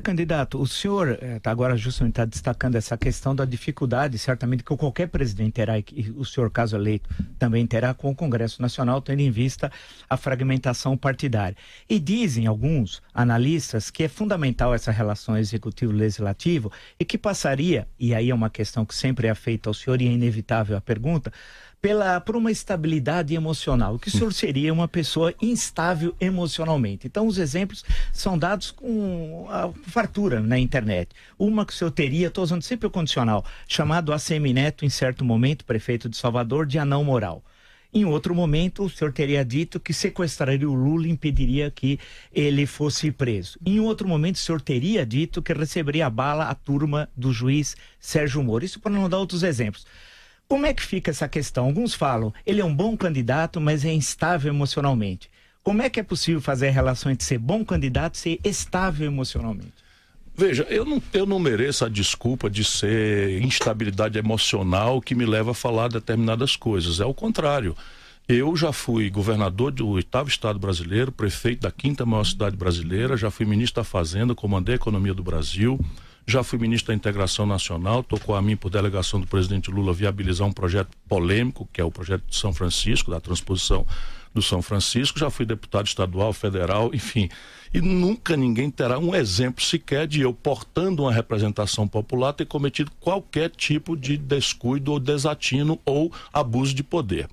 Candidato, 0.00 0.58
o 0.60 0.66
senhor 0.66 1.18
eh, 1.20 1.38
tá 1.38 1.50
agora 1.50 1.76
justamente 1.76 2.14
está 2.14 2.24
destacando 2.24 2.76
essa 2.76 2.96
questão 2.96 3.36
da 3.36 3.44
dificuldade, 3.44 4.18
certamente, 4.18 4.64
que 4.64 4.76
qualquer 4.76 5.06
presidente 5.06 5.52
terá, 5.52 5.78
e 5.78 6.12
o 6.16 6.24
senhor, 6.24 6.50
caso 6.50 6.74
eleito, 6.74 7.08
também 7.38 7.66
terá 7.66 7.92
com 7.92 8.10
o 8.10 8.14
Congresso 8.14 8.62
Nacional, 8.62 9.02
tendo 9.02 9.20
em 9.20 9.30
vista 9.30 9.70
a 10.08 10.16
fragmentação 10.16 10.96
partidária. 10.96 11.56
E 11.88 12.00
dizem 12.00 12.46
alguns 12.46 13.02
analistas 13.12 13.90
que 13.90 14.02
é 14.02 14.08
fundamental 14.08 14.74
essa 14.74 14.90
relação 14.90 15.36
executivo-legislativo 15.36 16.72
e 16.98 17.04
que 17.04 17.18
passaria, 17.18 17.86
e 17.98 18.14
aí 18.14 18.30
é 18.30 18.34
uma 18.34 18.48
questão 18.48 18.86
que 18.86 18.94
sempre 18.94 19.28
é 19.28 19.34
feita 19.34 19.68
ao 19.68 19.74
senhor 19.74 20.00
e 20.00 20.08
é 20.08 20.10
inevitável 20.10 20.74
a 20.74 20.80
pergunta, 20.80 21.30
pela, 21.82 22.20
por 22.20 22.36
uma 22.36 22.52
estabilidade 22.52 23.34
emocional, 23.34 23.98
que 23.98 24.06
o 24.06 24.10
senhor 24.10 24.32
seria 24.32 24.72
uma 24.72 24.86
pessoa 24.86 25.34
instável 25.42 26.14
emocionalmente. 26.20 27.08
Então, 27.08 27.26
os 27.26 27.38
exemplos 27.38 27.84
são 28.12 28.38
dados 28.38 28.70
com 28.70 29.48
a 29.50 29.68
fartura 29.90 30.40
na 30.40 30.56
internet. 30.56 31.10
Uma 31.36 31.66
que 31.66 31.72
o 31.72 31.76
senhor 31.76 31.90
teria, 31.90 32.28
estou 32.28 32.44
usando 32.44 32.62
sempre 32.62 32.86
o 32.86 32.90
condicional, 32.90 33.44
chamado 33.66 34.12
ACM 34.12 34.52
Neto, 34.52 34.84
em 34.84 34.88
certo 34.88 35.24
momento, 35.24 35.64
prefeito 35.64 36.08
de 36.08 36.16
Salvador, 36.16 36.66
de 36.66 36.78
anão 36.78 37.02
moral. 37.02 37.42
Em 37.92 38.04
outro 38.04 38.32
momento, 38.32 38.84
o 38.84 38.88
senhor 38.88 39.12
teria 39.12 39.44
dito 39.44 39.80
que 39.80 39.92
sequestraria 39.92 40.70
o 40.70 40.72
Lula 40.72 41.08
e 41.08 41.10
impediria 41.10 41.70
que 41.70 41.98
ele 42.32 42.64
fosse 42.64 43.10
preso. 43.10 43.58
Em 43.66 43.80
outro 43.80 44.08
momento, 44.08 44.36
o 44.36 44.38
senhor 44.38 44.62
teria 44.62 45.04
dito 45.04 45.42
que 45.42 45.52
receberia 45.52 46.06
a 46.06 46.10
bala 46.10 46.44
a 46.44 46.54
turma 46.54 47.08
do 47.14 47.32
juiz 47.32 47.76
Sérgio 48.00 48.42
Moro. 48.42 48.64
Isso 48.64 48.80
para 48.80 48.92
não 48.92 49.10
dar 49.10 49.18
outros 49.18 49.42
exemplos. 49.42 49.84
Como 50.52 50.66
é 50.66 50.74
que 50.74 50.82
fica 50.82 51.10
essa 51.10 51.26
questão? 51.26 51.64
Alguns 51.64 51.94
falam, 51.94 52.30
ele 52.44 52.60
é 52.60 52.64
um 52.64 52.74
bom 52.74 52.94
candidato, 52.94 53.58
mas 53.58 53.86
é 53.86 53.90
instável 53.90 54.52
emocionalmente. 54.52 55.30
Como 55.62 55.80
é 55.80 55.88
que 55.88 55.98
é 55.98 56.02
possível 56.02 56.42
fazer 56.42 56.68
a 56.68 56.70
relação 56.70 57.10
entre 57.10 57.24
ser 57.24 57.38
bom 57.38 57.64
candidato 57.64 58.16
e 58.16 58.18
ser 58.18 58.38
estável 58.44 59.06
emocionalmente? 59.06 59.72
Veja, 60.36 60.64
eu 60.68 60.84
não, 60.84 61.02
eu 61.14 61.24
não 61.24 61.38
mereço 61.38 61.86
a 61.86 61.88
desculpa 61.88 62.50
de 62.50 62.64
ser 62.64 63.40
instabilidade 63.40 64.18
emocional 64.18 65.00
que 65.00 65.14
me 65.14 65.24
leva 65.24 65.52
a 65.52 65.54
falar 65.54 65.88
determinadas 65.88 66.54
coisas. 66.54 67.00
É 67.00 67.06
o 67.06 67.14
contrário. 67.14 67.74
Eu 68.28 68.54
já 68.54 68.74
fui 68.74 69.08
governador 69.08 69.72
do 69.72 69.88
oitavo 69.88 70.28
estado 70.28 70.58
brasileiro, 70.58 71.10
prefeito 71.10 71.62
da 71.62 71.70
quinta 71.70 72.04
maior 72.04 72.24
cidade 72.24 72.56
brasileira, 72.56 73.16
já 73.16 73.30
fui 73.30 73.46
ministro 73.46 73.80
da 73.80 73.84
Fazenda, 73.84 74.34
comandei 74.34 74.74
a 74.74 74.76
economia 74.76 75.14
do 75.14 75.22
Brasil, 75.22 75.80
já 76.26 76.42
fui 76.42 76.58
ministro 76.58 76.88
da 76.88 76.94
Integração 76.94 77.46
Nacional, 77.46 78.02
tocou 78.02 78.34
a 78.34 78.42
mim 78.42 78.56
por 78.56 78.70
delegação 78.70 79.20
do 79.20 79.26
presidente 79.26 79.70
Lula 79.70 79.92
viabilizar 79.92 80.46
um 80.46 80.52
projeto 80.52 80.96
polêmico, 81.08 81.68
que 81.72 81.80
é 81.80 81.84
o 81.84 81.90
projeto 81.90 82.24
de 82.28 82.36
São 82.36 82.52
Francisco, 82.52 83.10
da 83.10 83.20
transposição 83.20 83.86
do 84.34 84.40
São 84.40 84.62
Francisco, 84.62 85.18
já 85.18 85.28
fui 85.28 85.44
deputado 85.44 85.86
estadual, 85.86 86.32
federal, 86.32 86.90
enfim. 86.94 87.28
E 87.74 87.80
nunca 87.80 88.36
ninguém 88.36 88.70
terá 88.70 88.98
um 88.98 89.14
exemplo 89.14 89.62
sequer 89.62 90.06
de 90.06 90.20
eu, 90.20 90.32
portando 90.32 91.02
uma 91.02 91.12
representação 91.12 91.88
popular, 91.88 92.32
ter 92.32 92.46
cometido 92.46 92.90
qualquer 93.00 93.50
tipo 93.50 93.96
de 93.96 94.16
descuido 94.16 94.92
ou 94.92 95.00
desatino 95.00 95.78
ou 95.84 96.12
abuso 96.32 96.74
de 96.74 96.82
poder. 96.82 97.28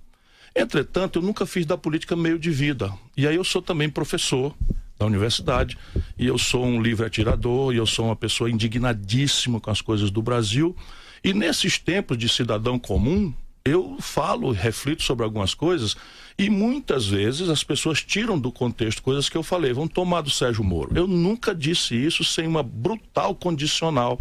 Entretanto, 0.55 1.19
eu 1.19 1.23
nunca 1.23 1.45
fiz 1.45 1.65
da 1.65 1.77
política 1.77 2.15
meio 2.15 2.39
de 2.39 2.49
vida. 2.51 2.91
E 3.15 3.27
aí 3.27 3.35
eu 3.35 3.43
sou 3.43 3.61
também 3.61 3.89
professor, 3.89 4.55
da 4.99 5.05
universidade, 5.05 5.77
e 6.17 6.27
eu 6.27 6.37
sou 6.37 6.65
um 6.65 6.81
livre 6.81 7.05
atirador, 7.05 7.73
e 7.73 7.77
eu 7.77 7.85
sou 7.85 8.07
uma 8.07 8.17
pessoa 8.17 8.51
indignadíssima 8.51 9.59
com 9.61 9.71
as 9.71 9.79
coisas 9.79 10.11
do 10.11 10.21
Brasil. 10.21 10.75
E 11.23 11.33
nesses 11.33 11.79
tempos 11.79 12.17
de 12.17 12.27
cidadão 12.27 12.77
comum, 12.77 13.33
eu 13.63 13.97
falo, 14.01 14.51
reflito 14.51 15.01
sobre 15.01 15.23
algumas 15.23 15.53
coisas, 15.53 15.95
e 16.37 16.49
muitas 16.49 17.07
vezes 17.07 17.47
as 17.47 17.63
pessoas 17.63 18.03
tiram 18.03 18.37
do 18.37 18.51
contexto 18.51 19.01
coisas 19.01 19.29
que 19.29 19.37
eu 19.37 19.43
falei, 19.43 19.71
vão 19.71 19.87
tomar 19.87 20.19
do 20.19 20.29
Sérgio 20.29 20.65
Moro. 20.65 20.91
Eu 20.93 21.07
nunca 21.07 21.55
disse 21.55 21.95
isso 21.95 22.23
sem 22.25 22.45
uma 22.45 22.61
brutal 22.61 23.33
condicional, 23.33 24.19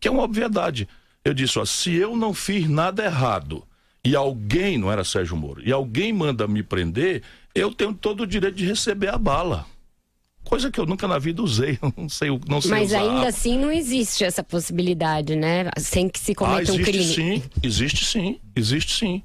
que 0.00 0.08
é 0.08 0.10
uma 0.10 0.22
obviedade. 0.22 0.88
Eu 1.22 1.34
disse, 1.34 1.58
ó, 1.58 1.64
se 1.66 1.94
eu 1.94 2.16
não 2.16 2.32
fiz 2.32 2.66
nada 2.66 3.04
errado, 3.04 3.62
e 4.02 4.16
alguém, 4.16 4.78
não 4.78 4.90
era 4.90 5.04
Sérgio 5.04 5.36
Moro, 5.36 5.60
e 5.62 5.72
alguém 5.72 6.10
manda 6.10 6.46
me 6.48 6.62
prender, 6.62 7.22
eu 7.54 7.74
tenho 7.74 7.92
todo 7.92 8.22
o 8.22 8.26
direito 8.26 8.56
de 8.56 8.64
receber 8.64 9.08
a 9.08 9.18
bala 9.18 9.66
coisa 10.46 10.70
que 10.70 10.80
eu 10.80 10.86
nunca 10.86 11.06
na 11.06 11.18
vida 11.18 11.42
usei, 11.42 11.78
não 11.96 12.08
sei, 12.08 12.30
não 12.48 12.60
sei 12.60 12.70
Mas 12.70 12.88
usar. 12.88 13.00
ainda 13.00 13.28
assim 13.28 13.58
não 13.58 13.70
existe 13.70 14.24
essa 14.24 14.42
possibilidade, 14.42 15.34
né? 15.34 15.68
Sem 15.76 16.08
que 16.08 16.18
se 16.18 16.34
cometa 16.34 16.72
ah, 16.72 16.74
um 16.74 16.78
crime. 16.78 17.04
Sim, 17.04 17.42
existe 17.62 18.04
sim, 18.06 18.38
existe 18.54 18.94
sim. 18.94 19.22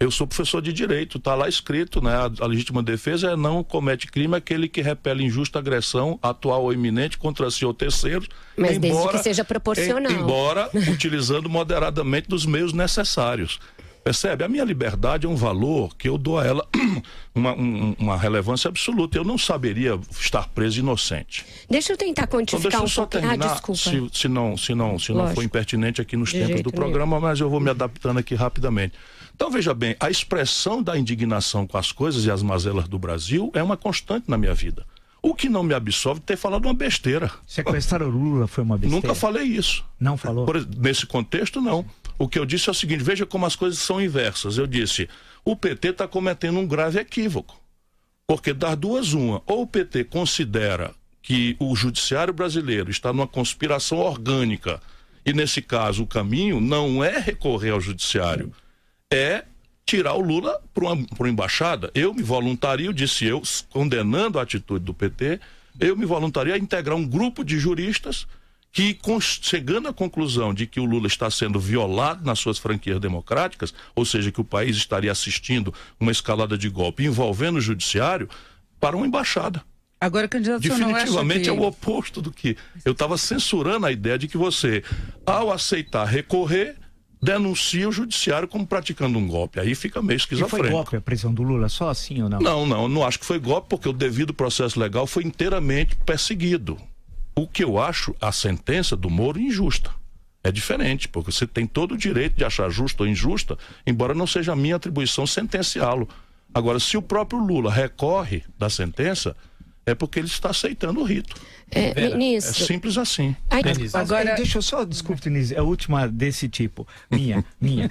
Eu 0.00 0.10
sou 0.10 0.26
professor 0.26 0.60
de 0.60 0.72
direito, 0.72 1.18
está 1.18 1.34
lá 1.34 1.48
escrito, 1.48 2.02
né? 2.02 2.12
A, 2.12 2.30
a, 2.40 2.46
legítima 2.46 2.82
defesa 2.82 3.30
é 3.30 3.36
não 3.36 3.62
comete 3.62 4.08
crime 4.08 4.36
aquele 4.36 4.68
que 4.68 4.82
repele 4.82 5.24
injusta 5.24 5.60
agressão, 5.60 6.18
atual 6.20 6.64
ou 6.64 6.72
iminente, 6.72 7.16
contra 7.16 7.48
si 7.50 7.64
ou 7.64 7.72
terceiros. 7.72 8.28
Mas 8.56 8.76
embora, 8.76 8.92
desde 8.92 9.08
que 9.12 9.18
seja 9.22 9.44
proporcional. 9.44 10.10
Em, 10.10 10.16
embora 10.16 10.68
utilizando 10.90 11.48
moderadamente 11.48 12.28
dos 12.28 12.44
meios 12.44 12.72
necessários. 12.72 13.60
Percebe? 14.04 14.44
A 14.44 14.48
minha 14.48 14.64
liberdade 14.64 15.26
é 15.26 15.28
um 15.28 15.34
valor 15.34 15.96
que 15.96 16.06
eu 16.06 16.18
dou 16.18 16.38
a 16.38 16.44
ela 16.44 16.68
uma, 17.34 17.54
um, 17.54 17.96
uma 17.98 18.18
relevância 18.18 18.68
absoluta. 18.68 19.16
Eu 19.16 19.24
não 19.24 19.38
saberia 19.38 19.98
estar 20.10 20.46
preso 20.48 20.78
inocente. 20.78 21.46
Deixa 21.70 21.94
eu 21.94 21.96
tentar 21.96 22.26
quantificar 22.26 22.66
então, 22.68 22.80
deixa 22.80 23.00
eu 23.00 23.04
um 23.04 23.08
pouco. 23.08 23.26
Ah, 23.26 23.36
desculpa. 23.36 23.80
Se, 23.80 24.20
se 24.20 24.28
não, 24.28 24.58
se 24.58 24.74
não, 24.74 24.98
se 24.98 25.10
não 25.10 25.34
for 25.34 25.42
impertinente 25.42 26.02
aqui 26.02 26.18
nos 26.18 26.30
De 26.30 26.44
tempos 26.44 26.60
do 26.60 26.70
programa, 26.70 27.18
mas 27.18 27.40
eu 27.40 27.48
vou 27.48 27.60
me 27.60 27.70
adaptando 27.70 28.18
aqui 28.18 28.34
rapidamente. 28.34 28.92
Então, 29.34 29.50
veja 29.50 29.72
bem, 29.72 29.96
a 29.98 30.10
expressão 30.10 30.82
da 30.82 30.98
indignação 30.98 31.66
com 31.66 31.78
as 31.78 31.90
coisas 31.90 32.26
e 32.26 32.30
as 32.30 32.42
mazelas 32.42 32.86
do 32.86 32.98
Brasil 32.98 33.50
é 33.54 33.62
uma 33.62 33.76
constante 33.76 34.30
na 34.30 34.36
minha 34.36 34.52
vida. 34.52 34.84
O 35.22 35.34
que 35.34 35.48
não 35.48 35.62
me 35.62 35.72
absolve 35.72 36.20
ter 36.20 36.36
falado 36.36 36.66
uma 36.66 36.74
besteira. 36.74 37.30
Sequestrar 37.46 38.02
o 38.02 38.10
Lula 38.10 38.46
foi 38.46 38.62
uma 38.62 38.76
besteira? 38.76 39.06
Nunca 39.06 39.14
falei 39.14 39.44
isso. 39.44 39.82
Não 39.98 40.18
falou? 40.18 40.44
Por, 40.44 40.62
nesse 40.76 41.06
contexto, 41.06 41.62
não. 41.62 41.86
O 42.18 42.28
que 42.28 42.38
eu 42.38 42.44
disse 42.44 42.68
é 42.68 42.72
o 42.72 42.74
seguinte: 42.74 43.02
veja 43.02 43.26
como 43.26 43.46
as 43.46 43.56
coisas 43.56 43.78
são 43.78 44.00
inversas. 44.00 44.58
Eu 44.58 44.66
disse, 44.66 45.08
o 45.44 45.56
PT 45.56 45.88
está 45.88 46.08
cometendo 46.08 46.58
um 46.58 46.66
grave 46.66 46.98
equívoco. 46.98 47.60
Porque 48.26 48.52
das 48.52 48.76
duas, 48.76 49.12
uma, 49.12 49.42
ou 49.46 49.62
o 49.62 49.66
PT 49.66 50.04
considera 50.04 50.94
que 51.20 51.56
o 51.58 51.74
judiciário 51.74 52.32
brasileiro 52.32 52.90
está 52.90 53.12
numa 53.12 53.26
conspiração 53.26 53.98
orgânica, 53.98 54.80
e 55.24 55.32
nesse 55.32 55.60
caso 55.60 56.02
o 56.02 56.06
caminho 56.06 56.60
não 56.60 57.02
é 57.02 57.18
recorrer 57.18 57.70
ao 57.70 57.80
judiciário, 57.80 58.52
é 59.12 59.44
tirar 59.86 60.14
o 60.14 60.20
Lula 60.20 60.60
para 60.72 60.84
uma, 60.84 61.06
uma 61.18 61.28
embaixada. 61.28 61.90
Eu 61.94 62.14
me 62.14 62.22
voluntario, 62.22 62.92
disse 62.92 63.26
eu, 63.26 63.42
condenando 63.70 64.38
a 64.38 64.42
atitude 64.42 64.84
do 64.84 64.94
PT, 64.94 65.40
eu 65.80 65.96
me 65.96 66.06
voluntario 66.06 66.54
a 66.54 66.58
integrar 66.58 66.96
um 66.96 67.06
grupo 67.06 67.44
de 67.44 67.58
juristas 67.58 68.26
que, 68.74 68.98
chegando 69.20 69.86
à 69.86 69.92
conclusão 69.92 70.52
de 70.52 70.66
que 70.66 70.80
o 70.80 70.84
Lula 70.84 71.06
está 71.06 71.30
sendo 71.30 71.60
violado 71.60 72.24
nas 72.24 72.40
suas 72.40 72.58
franquias 72.58 72.98
democráticas, 72.98 73.72
ou 73.94 74.04
seja, 74.04 74.32
que 74.32 74.40
o 74.40 74.44
país 74.44 74.76
estaria 74.76 75.12
assistindo 75.12 75.72
uma 75.98 76.10
escalada 76.10 76.58
de 76.58 76.68
golpe 76.68 77.04
envolvendo 77.04 77.58
o 77.58 77.60
judiciário, 77.60 78.28
para 78.80 78.96
uma 78.96 79.06
embaixada. 79.06 79.62
Agora, 80.00 80.26
candidato, 80.26 80.60
Definitivamente 80.60 81.44
que... 81.44 81.48
é 81.48 81.52
o 81.52 81.62
oposto 81.62 82.20
do 82.20 82.32
que. 82.32 82.56
Eu 82.84 82.92
estava 82.92 83.16
censurando 83.16 83.86
a 83.86 83.92
ideia 83.92 84.18
de 84.18 84.26
que 84.26 84.36
você, 84.36 84.82
ao 85.24 85.52
aceitar 85.52 86.04
recorrer, 86.04 86.74
denuncia 87.22 87.88
o 87.88 87.92
judiciário 87.92 88.48
como 88.48 88.66
praticando 88.66 89.16
um 89.16 89.26
golpe. 89.28 89.60
Aí 89.60 89.76
fica 89.76 90.02
meio 90.02 90.16
esquizofrênico. 90.16 90.66
E 90.66 90.68
foi 90.68 90.76
golpe 90.76 90.96
a 90.96 91.00
prisão 91.00 91.32
do 91.32 91.44
Lula 91.44 91.68
só 91.68 91.88
assim 91.88 92.22
ou 92.22 92.28
não? 92.28 92.40
Não, 92.40 92.66
não, 92.66 92.88
não 92.88 93.04
acho 93.06 93.20
que 93.20 93.24
foi 93.24 93.38
golpe 93.38 93.68
porque 93.70 93.88
o 93.88 93.92
devido 93.92 94.34
processo 94.34 94.80
legal 94.80 95.06
foi 95.06 95.22
inteiramente 95.22 95.94
perseguido. 96.04 96.76
O 97.36 97.48
que 97.48 97.64
eu 97.64 97.80
acho 97.80 98.14
a 98.20 98.30
sentença 98.30 98.96
do 98.96 99.10
Moro 99.10 99.40
injusta. 99.40 99.90
É 100.42 100.52
diferente, 100.52 101.08
porque 101.08 101.32
você 101.32 101.46
tem 101.46 101.66
todo 101.66 101.92
o 101.92 101.96
direito 101.96 102.36
de 102.36 102.44
achar 102.44 102.70
justa 102.70 103.02
ou 103.02 103.08
injusta, 103.08 103.58
embora 103.86 104.14
não 104.14 104.26
seja 104.26 104.52
a 104.52 104.56
minha 104.56 104.76
atribuição 104.76 105.26
sentenciá-lo. 105.26 106.08
Agora, 106.52 106.78
se 106.78 106.96
o 106.96 107.02
próprio 107.02 107.38
Lula 107.40 107.72
recorre 107.72 108.44
da 108.58 108.68
sentença, 108.70 109.34
é 109.86 109.94
porque 109.94 110.18
ele 110.18 110.26
está 110.26 110.50
aceitando 110.50 111.00
o 111.00 111.04
rito. 111.04 111.34
É, 111.70 112.16
ministro. 112.16 112.62
é 112.62 112.66
simples 112.66 112.96
assim. 112.96 113.34
Ai, 113.50 113.62
Agora, 113.94 114.34
deixa 114.36 114.58
eu 114.58 114.62
só, 114.62 114.84
desculpe, 114.84 115.22
Denise, 115.22 115.54
é 115.54 115.58
a 115.58 115.62
última 115.62 116.06
desse 116.06 116.48
tipo, 116.48 116.86
minha, 117.10 117.44
minha. 117.60 117.90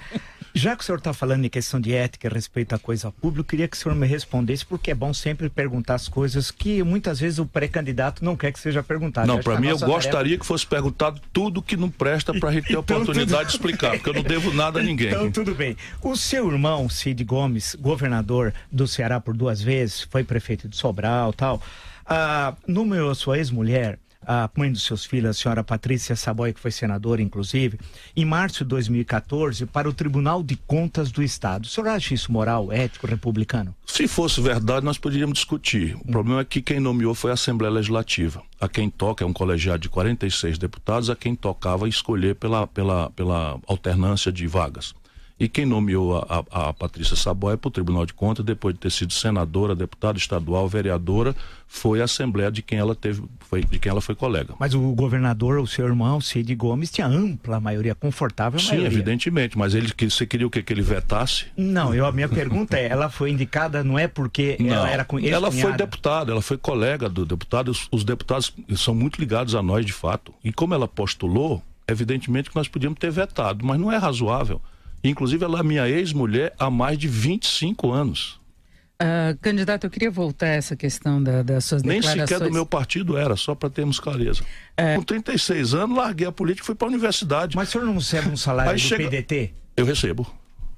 Já 0.56 0.76
que 0.76 0.84
o 0.84 0.86
senhor 0.86 0.98
está 0.98 1.12
falando 1.12 1.44
em 1.44 1.48
questão 1.48 1.80
de 1.80 1.92
ética, 1.92 2.28
respeito 2.28 2.74
à 2.76 2.78
coisa 2.78 3.10
pública, 3.10 3.40
eu 3.40 3.44
queria 3.44 3.68
que 3.68 3.76
o 3.76 3.80
senhor 3.80 3.94
me 3.96 4.06
respondesse, 4.06 4.64
porque 4.64 4.92
é 4.92 4.94
bom 4.94 5.12
sempre 5.12 5.48
perguntar 5.50 5.96
as 5.96 6.08
coisas 6.08 6.52
que 6.52 6.80
muitas 6.84 7.18
vezes 7.18 7.40
o 7.40 7.46
pré-candidato 7.46 8.24
não 8.24 8.36
quer 8.36 8.52
que 8.52 8.60
seja 8.60 8.80
perguntado. 8.80 9.26
Não, 9.26 9.40
para 9.40 9.58
mim 9.58 9.66
eu 9.66 9.76
tarefa... 9.76 9.96
gostaria 9.96 10.38
que 10.38 10.46
fosse 10.46 10.64
perguntado 10.64 11.20
tudo 11.32 11.60
que 11.60 11.76
não 11.76 11.90
presta 11.90 12.32
para 12.32 12.50
a 12.50 12.52
gente 12.52 12.68
ter 12.68 12.76
a 12.76 12.78
então, 12.78 12.98
oportunidade 12.98 13.48
de 13.50 13.56
explicar, 13.56 13.96
porque 13.96 14.10
eu 14.10 14.14
não 14.14 14.22
devo 14.22 14.54
nada 14.54 14.78
a 14.78 14.82
ninguém. 14.82 15.08
Então, 15.08 15.28
tudo 15.28 15.56
bem. 15.56 15.76
O 16.00 16.16
seu 16.16 16.48
irmão, 16.48 16.88
Cid 16.88 17.24
Gomes, 17.24 17.74
governador 17.74 18.54
do 18.70 18.86
Ceará 18.86 19.20
por 19.20 19.36
duas 19.36 19.60
vezes, 19.60 20.02
foi 20.02 20.22
prefeito 20.22 20.68
de 20.68 20.76
Sobral 20.76 21.32
tal. 21.32 21.60
Ah, 22.06 22.54
no 22.66 22.84
meu, 22.84 23.14
sua 23.14 23.38
ex-mulher, 23.38 23.98
a 24.26 24.50
mãe 24.56 24.70
dos 24.70 24.82
seus 24.82 25.04
filhos, 25.04 25.30
a 25.30 25.34
senhora 25.34 25.64
Patrícia 25.64 26.16
Saboia, 26.16 26.52
que 26.52 26.60
foi 26.60 26.70
senadora, 26.70 27.22
inclusive, 27.22 27.78
em 28.16 28.24
março 28.24 28.64
de 28.64 28.70
2014, 28.70 29.66
para 29.66 29.88
o 29.88 29.92
Tribunal 29.92 30.42
de 30.42 30.56
Contas 30.56 31.10
do 31.10 31.22
Estado. 31.22 31.64
O 31.64 31.68
senhor 31.68 31.88
acha 31.88 32.14
isso 32.14 32.32
moral, 32.32 32.72
ético, 32.72 33.06
republicano? 33.06 33.74
Se 33.86 34.08
fosse 34.08 34.40
verdade, 34.40 34.84
nós 34.84 34.98
poderíamos 34.98 35.38
discutir. 35.38 35.96
O 35.96 36.10
problema 36.10 36.40
é 36.40 36.44
que 36.44 36.62
quem 36.62 36.80
nomeou 36.80 37.14
foi 37.14 37.30
a 37.30 37.34
Assembleia 37.34 37.72
Legislativa. 37.72 38.42
A 38.60 38.68
quem 38.68 38.88
toca 38.88 39.24
é 39.24 39.26
um 39.26 39.32
colegiado 39.32 39.80
de 39.80 39.88
46 39.88 40.58
deputados, 40.58 41.10
a 41.10 41.16
quem 41.16 41.34
tocava 41.34 41.88
escolher 41.88 42.34
pela, 42.34 42.66
pela, 42.66 43.10
pela 43.10 43.58
alternância 43.66 44.32
de 44.32 44.46
vagas. 44.46 44.94
E 45.38 45.48
quem 45.48 45.66
nomeou 45.66 46.16
a, 46.16 46.44
a, 46.50 46.68
a 46.68 46.72
Patrícia 46.72 47.16
Saboia 47.16 47.56
para 47.56 47.66
o 47.66 47.70
Tribunal 47.70 48.06
de 48.06 48.14
Contas, 48.14 48.44
depois 48.44 48.74
de 48.74 48.80
ter 48.80 48.90
sido 48.92 49.12
senadora, 49.12 49.74
deputada 49.74 50.16
estadual, 50.16 50.68
vereadora, 50.68 51.34
foi 51.66 52.00
a 52.00 52.04
Assembleia 52.04 52.52
de 52.52 52.62
quem 52.62 52.78
ela 52.78 52.94
teve, 52.94 53.20
foi, 53.40 53.64
de 53.64 53.80
quem 53.80 53.90
ela 53.90 54.00
foi 54.00 54.14
colega. 54.14 54.54
Mas 54.60 54.74
o 54.74 54.80
governador, 54.92 55.58
o 55.58 55.66
seu 55.66 55.86
irmão, 55.86 56.20
Cid 56.20 56.54
Gomes, 56.54 56.90
tinha 56.90 57.08
ampla 57.08 57.58
maioria, 57.58 57.96
confortável 57.96 58.60
Sim, 58.60 58.68
maioria. 58.68 58.86
evidentemente, 58.86 59.58
mas 59.58 59.74
ele 59.74 59.92
que 59.92 60.08
você 60.08 60.24
queria 60.24 60.46
o 60.46 60.50
que 60.50 60.62
que 60.62 60.72
ele 60.72 60.82
vetasse? 60.82 61.46
Não, 61.56 61.92
eu, 61.92 62.06
a 62.06 62.12
minha 62.12 62.28
pergunta 62.28 62.78
é, 62.78 62.86
ela 62.86 63.10
foi 63.10 63.30
indicada 63.30 63.82
não 63.82 63.98
é 63.98 64.06
porque 64.06 64.56
Não, 64.60 64.72
ela 64.72 64.88
era 64.88 65.04
com 65.04 65.18
ela 65.18 65.50
foi 65.50 65.72
deputada, 65.72 66.30
ela 66.30 66.42
foi 66.42 66.56
colega 66.56 67.08
do 67.08 67.26
deputado. 67.26 67.70
Os, 67.70 67.88
os 67.90 68.04
deputados 68.04 68.54
são 68.76 68.94
muito 68.94 69.18
ligados 69.18 69.56
a 69.56 69.62
nós, 69.62 69.84
de 69.84 69.92
fato. 69.92 70.32
E 70.44 70.52
como 70.52 70.74
ela 70.74 70.86
postulou, 70.86 71.60
evidentemente 71.88 72.50
que 72.50 72.56
nós 72.56 72.68
podíamos 72.68 73.00
ter 73.00 73.10
vetado, 73.10 73.64
mas 73.66 73.80
não 73.80 73.90
é 73.90 73.96
razoável. 73.96 74.60
Inclusive, 75.04 75.44
ela 75.44 75.60
é 75.60 75.62
minha 75.62 75.88
ex-mulher 75.88 76.54
há 76.58 76.70
mais 76.70 76.96
de 76.98 77.06
25 77.06 77.92
anos. 77.92 78.40
Uh, 78.94 79.36
candidato, 79.42 79.84
eu 79.84 79.90
queria 79.90 80.10
voltar 80.10 80.46
a 80.46 80.50
essa 80.50 80.74
questão 80.76 81.22
da, 81.22 81.42
das 81.42 81.64
suas 81.64 81.82
Nem 81.82 82.00
declarações. 82.00 82.28
sequer 82.28 82.44
do 82.44 82.52
meu 82.52 82.64
partido 82.64 83.18
era, 83.18 83.36
só 83.36 83.54
para 83.54 83.68
termos 83.68 84.00
clareza. 84.00 84.42
É. 84.76 84.94
Com 84.96 85.02
36 85.02 85.74
anos, 85.74 85.96
larguei 85.96 86.26
a 86.26 86.32
política 86.32 86.64
e 86.64 86.66
fui 86.66 86.74
para 86.74 86.86
a 86.86 86.90
universidade. 86.90 87.56
Mas 87.56 87.68
o 87.68 87.72
senhor 87.72 87.84
não 87.84 87.94
recebe 87.94 88.28
um 88.30 88.36
salário 88.36 88.70
Aí 88.70 88.76
do 88.76 88.80
chega- 88.80 89.04
PDT? 89.04 89.52
Eu 89.76 89.84
recebo. 89.84 90.26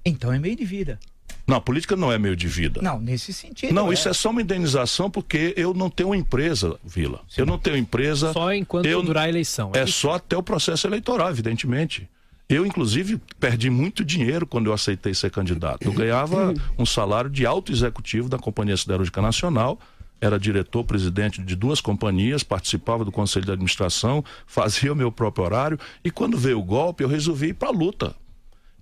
Então 0.05 0.32
é 0.32 0.38
meio 0.38 0.56
de 0.56 0.64
vida. 0.64 0.99
Não, 1.46 1.56
a 1.56 1.61
política 1.61 1.94
não 1.94 2.11
é 2.11 2.19
meio 2.19 2.34
de 2.34 2.49
vida. 2.49 2.81
Não, 2.82 2.99
nesse 2.99 3.32
sentido. 3.32 3.73
Não, 3.73 3.93
isso 3.93 4.08
é 4.08 4.12
só 4.12 4.31
uma 4.31 4.43
indenização 4.43 5.08
porque 5.08 5.55
eu 5.56 5.73
não 5.73 5.88
tenho 5.88 6.12
empresa, 6.12 6.76
Vila. 6.84 7.20
Eu 7.37 7.46
não 7.46 7.58
tenho 7.58 7.76
empresa. 7.76 8.32
Só 8.32 8.52
enquanto 8.52 8.87
eu, 8.87 9.00
durar 9.02 9.26
a 9.26 9.28
eleição. 9.28 9.70
É 9.75 9.84
isso? 9.84 9.93
só 9.93 10.14
até 10.14 10.37
o 10.37 10.43
processo 10.43 10.87
eleitoral, 10.88 11.31
evidentemente. 11.31 12.08
Eu, 12.49 12.65
inclusive, 12.65 13.21
perdi 13.41 13.69
muito 13.71 14.05
dinheiro 14.05 14.47
quando 14.47 14.67
eu 14.67 14.73
aceitei 14.73 15.13
ser 15.15 15.31
candidato. 15.31 15.83
Eu 15.85 15.93
ganhava 15.93 16.55
um 16.79 16.87
salário 16.87 17.29
de 17.29 17.45
alto 17.45 17.73
executivo 17.73 18.29
da 18.29 18.39
Companhia 18.39 18.77
Siderúrgica 18.77 19.21
Nacional, 19.21 19.81
era 20.21 20.39
diretor, 20.39 20.85
presidente 20.85 21.43
de 21.43 21.57
duas 21.57 21.81
companhias, 21.81 22.43
participava 22.43 23.05
do 23.05 23.11
conselho 23.13 23.45
de 23.45 23.51
administração, 23.53 24.25
fazia 24.47 24.93
o 24.93 24.97
meu 24.97 25.11
próprio 25.11 25.45
horário. 25.45 25.79
E 26.05 26.11
quando 26.11 26.39
veio 26.39 26.61
o 26.61 26.63
golpe, 26.63 27.03
eu 27.03 27.09
resolvi 27.09 27.49
ir 27.49 27.55
para 27.55 27.69
a 27.69 27.73
luta. 27.73 28.15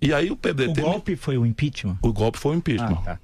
E 0.01 0.13
aí 0.13 0.29
o 0.29 0.33
O 0.33 0.37
PDT. 0.37 0.73
me- 0.75 0.81
golpe 0.81 1.15
foi 1.15 1.37
o 1.37 1.45
impeachment? 1.45 1.97
O 2.03 2.13
golpe 2.13 2.37
foi 2.37 2.55
o 2.55 2.57
impeachment. 2.59 2.99
Ah, 3.01 3.15
tá. 3.15 3.19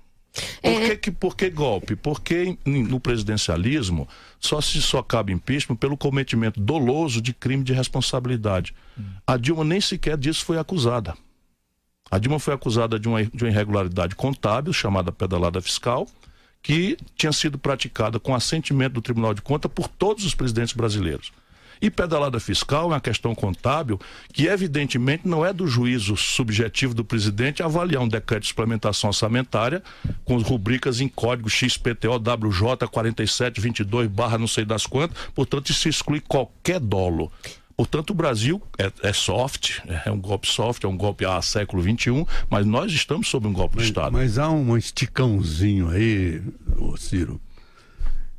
Por, 0.61 0.79
que, 0.81 0.95
que- 0.97 1.11
por 1.11 1.35
que 1.35 1.49
golpe? 1.49 1.95
Porque 1.95 2.57
no 2.65 2.99
presidencialismo 2.99 4.07
só 4.39 4.61
se 4.61 4.81
só 4.81 5.03
cabe 5.03 5.33
impeachment 5.33 5.75
pelo 5.75 5.97
cometimento 5.97 6.59
doloso 6.59 7.21
de 7.21 7.33
crime 7.33 7.63
de 7.63 7.73
responsabilidade. 7.73 8.73
A 9.27 9.35
Dilma 9.37 9.63
nem 9.63 9.81
sequer 9.81 10.17
disso 10.17 10.45
foi 10.45 10.57
acusada. 10.57 11.15
A 12.09 12.17
Dilma 12.17 12.39
foi 12.39 12.53
acusada 12.53 12.97
de 12.99 13.07
uma, 13.07 13.23
de 13.23 13.43
uma 13.43 13.49
irregularidade 13.49 14.15
contábil, 14.15 14.71
chamada 14.73 15.11
pedalada 15.11 15.61
fiscal, 15.61 16.07
que 16.61 16.97
tinha 17.17 17.31
sido 17.31 17.57
praticada 17.57 18.19
com 18.19 18.35
assentimento 18.35 18.93
do 18.93 19.01
Tribunal 19.01 19.33
de 19.33 19.41
Contas 19.41 19.71
por 19.73 19.87
todos 19.87 20.23
os 20.25 20.35
presidentes 20.35 20.73
brasileiros. 20.73 21.31
E 21.81 21.89
pedalada 21.89 22.39
fiscal 22.39 22.83
é 22.83 22.87
uma 22.93 23.01
questão 23.01 23.33
contábil 23.33 23.99
que, 24.31 24.47
evidentemente, 24.47 25.27
não 25.27 25.43
é 25.43 25.51
do 25.51 25.65
juízo 25.65 26.15
subjetivo 26.15 26.93
do 26.93 27.03
presidente 27.03 27.63
avaliar 27.63 28.03
um 28.03 28.07
decreto 28.07 28.43
de 28.43 28.49
suplementação 28.49 29.09
orçamentária 29.09 29.81
com 30.23 30.37
rubricas 30.37 31.01
em 31.01 31.07
código 31.07 31.49
XPTO 31.49 32.17
WJ 32.17 32.87
4722 32.91 34.07
barra 34.07 34.37
não 34.37 34.47
sei 34.47 34.63
das 34.63 34.85
quantas, 34.85 35.17
portanto, 35.33 35.71
isso 35.71 35.89
exclui 35.89 36.19
qualquer 36.19 36.79
dolo. 36.79 37.31
Portanto, 37.75 38.11
o 38.11 38.13
Brasil 38.13 38.61
é, 38.77 38.91
é 39.01 39.11
soft, 39.11 39.79
é 40.05 40.11
um 40.11 40.19
golpe 40.19 40.47
soft, 40.47 40.83
é 40.83 40.87
um 40.87 40.95
golpe 40.95 41.25
a 41.25 41.41
século 41.41 41.81
XXI, 41.81 42.27
mas 42.47 42.63
nós 42.63 42.91
estamos 42.91 43.27
sob 43.27 43.47
um 43.47 43.53
golpe 43.53 43.77
do 43.77 43.83
Estado. 43.83 44.13
Mas 44.13 44.37
há 44.37 44.51
um 44.51 44.77
esticãozinho 44.77 45.89
aí, 45.89 46.43
ô 46.77 46.95
Ciro. 46.95 47.41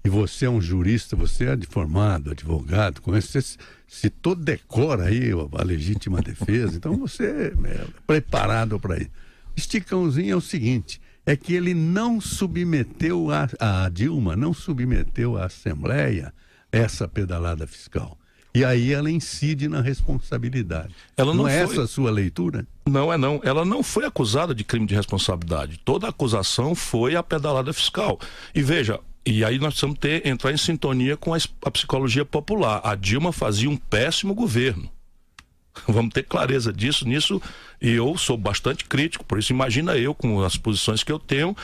E 0.05 0.09
você 0.09 0.47
é 0.47 0.51
um 0.51 0.61
jurista, 0.61 1.15
você 1.15 1.45
é 1.45 1.59
formado, 1.69 2.33
advogado, 2.33 3.01
conhece, 3.01 3.41
você 3.41 3.57
citou, 3.87 4.35
decora 4.35 5.05
aí 5.05 5.31
a 5.57 5.63
legítima 5.63 6.21
defesa, 6.21 6.77
então 6.77 6.97
você 6.97 7.53
é 7.65 7.87
preparado 8.07 8.81
para 8.81 8.99
isso. 8.99 9.11
Esticãozinho 9.57 10.33
é 10.33 10.37
o 10.37 10.41
seguinte: 10.41 11.01
é 11.25 11.37
que 11.37 11.55
ele 11.55 11.73
não 11.73 12.21
submeteu 12.21 13.31
a, 13.31 13.49
a 13.85 13.89
Dilma, 13.89 14.35
não 14.35 14.53
submeteu 14.53 15.37
à 15.37 15.45
Assembleia 15.47 16.33
essa 16.73 17.07
pedalada 17.07 17.67
fiscal. 17.67 18.19
E 18.55 18.65
aí 18.67 18.93
ela 18.93 19.11
incide 19.11 19.67
na 19.67 19.81
responsabilidade. 19.81 20.95
Ela 21.17 21.33
não 21.33 21.49
é 21.49 21.65
foi- 21.67 21.75
essa 21.75 21.85
a 21.85 21.87
sua 21.87 22.11
leitura? 22.11 22.67
Não 22.87 23.11
é 23.13 23.17
não. 23.17 23.41
Ela 23.43 23.65
não 23.65 23.83
foi 23.83 24.05
acusada 24.05 24.55
de 24.55 24.63
crime 24.63 24.87
de 24.87 24.95
responsabilidade. 24.95 25.81
Toda 25.85 26.09
acusação 26.09 26.75
foi 26.75 27.17
a 27.17 27.23
pedalada 27.23 27.73
fiscal. 27.73 28.19
E 28.55 28.61
veja, 28.61 29.01
e 29.25 29.45
aí 29.45 29.59
nós 29.59 29.69
precisamos 29.75 29.99
ter, 29.99 30.27
entrar 30.27 30.53
em 30.53 30.57
sintonia 30.57 31.17
com 31.17 31.33
a, 31.35 31.39
a 31.65 31.71
psicologia 31.71 32.25
popular. 32.25 32.81
A 32.83 32.95
Dilma 32.95 33.33
fazia 33.33 33.71
um 33.71 33.77
péssimo 33.77 34.35
governo. 34.35 34.89
Vamos 35.89 36.13
ter 36.13 36.25
clareza 36.25 36.73
disso, 36.73 37.07
nisso, 37.09 37.41
e 37.81 37.91
eu 37.93 38.17
sou 38.19 38.37
bastante 38.37 38.85
crítico, 38.85 39.25
por 39.25 39.39
isso 39.39 39.53
imagina 39.53 39.97
eu, 39.97 40.15
com 40.15 40.43
as 40.43 40.57
posições 40.57 41.03
que 41.03 41.11
eu 41.11 41.19
tenho, 41.19 41.57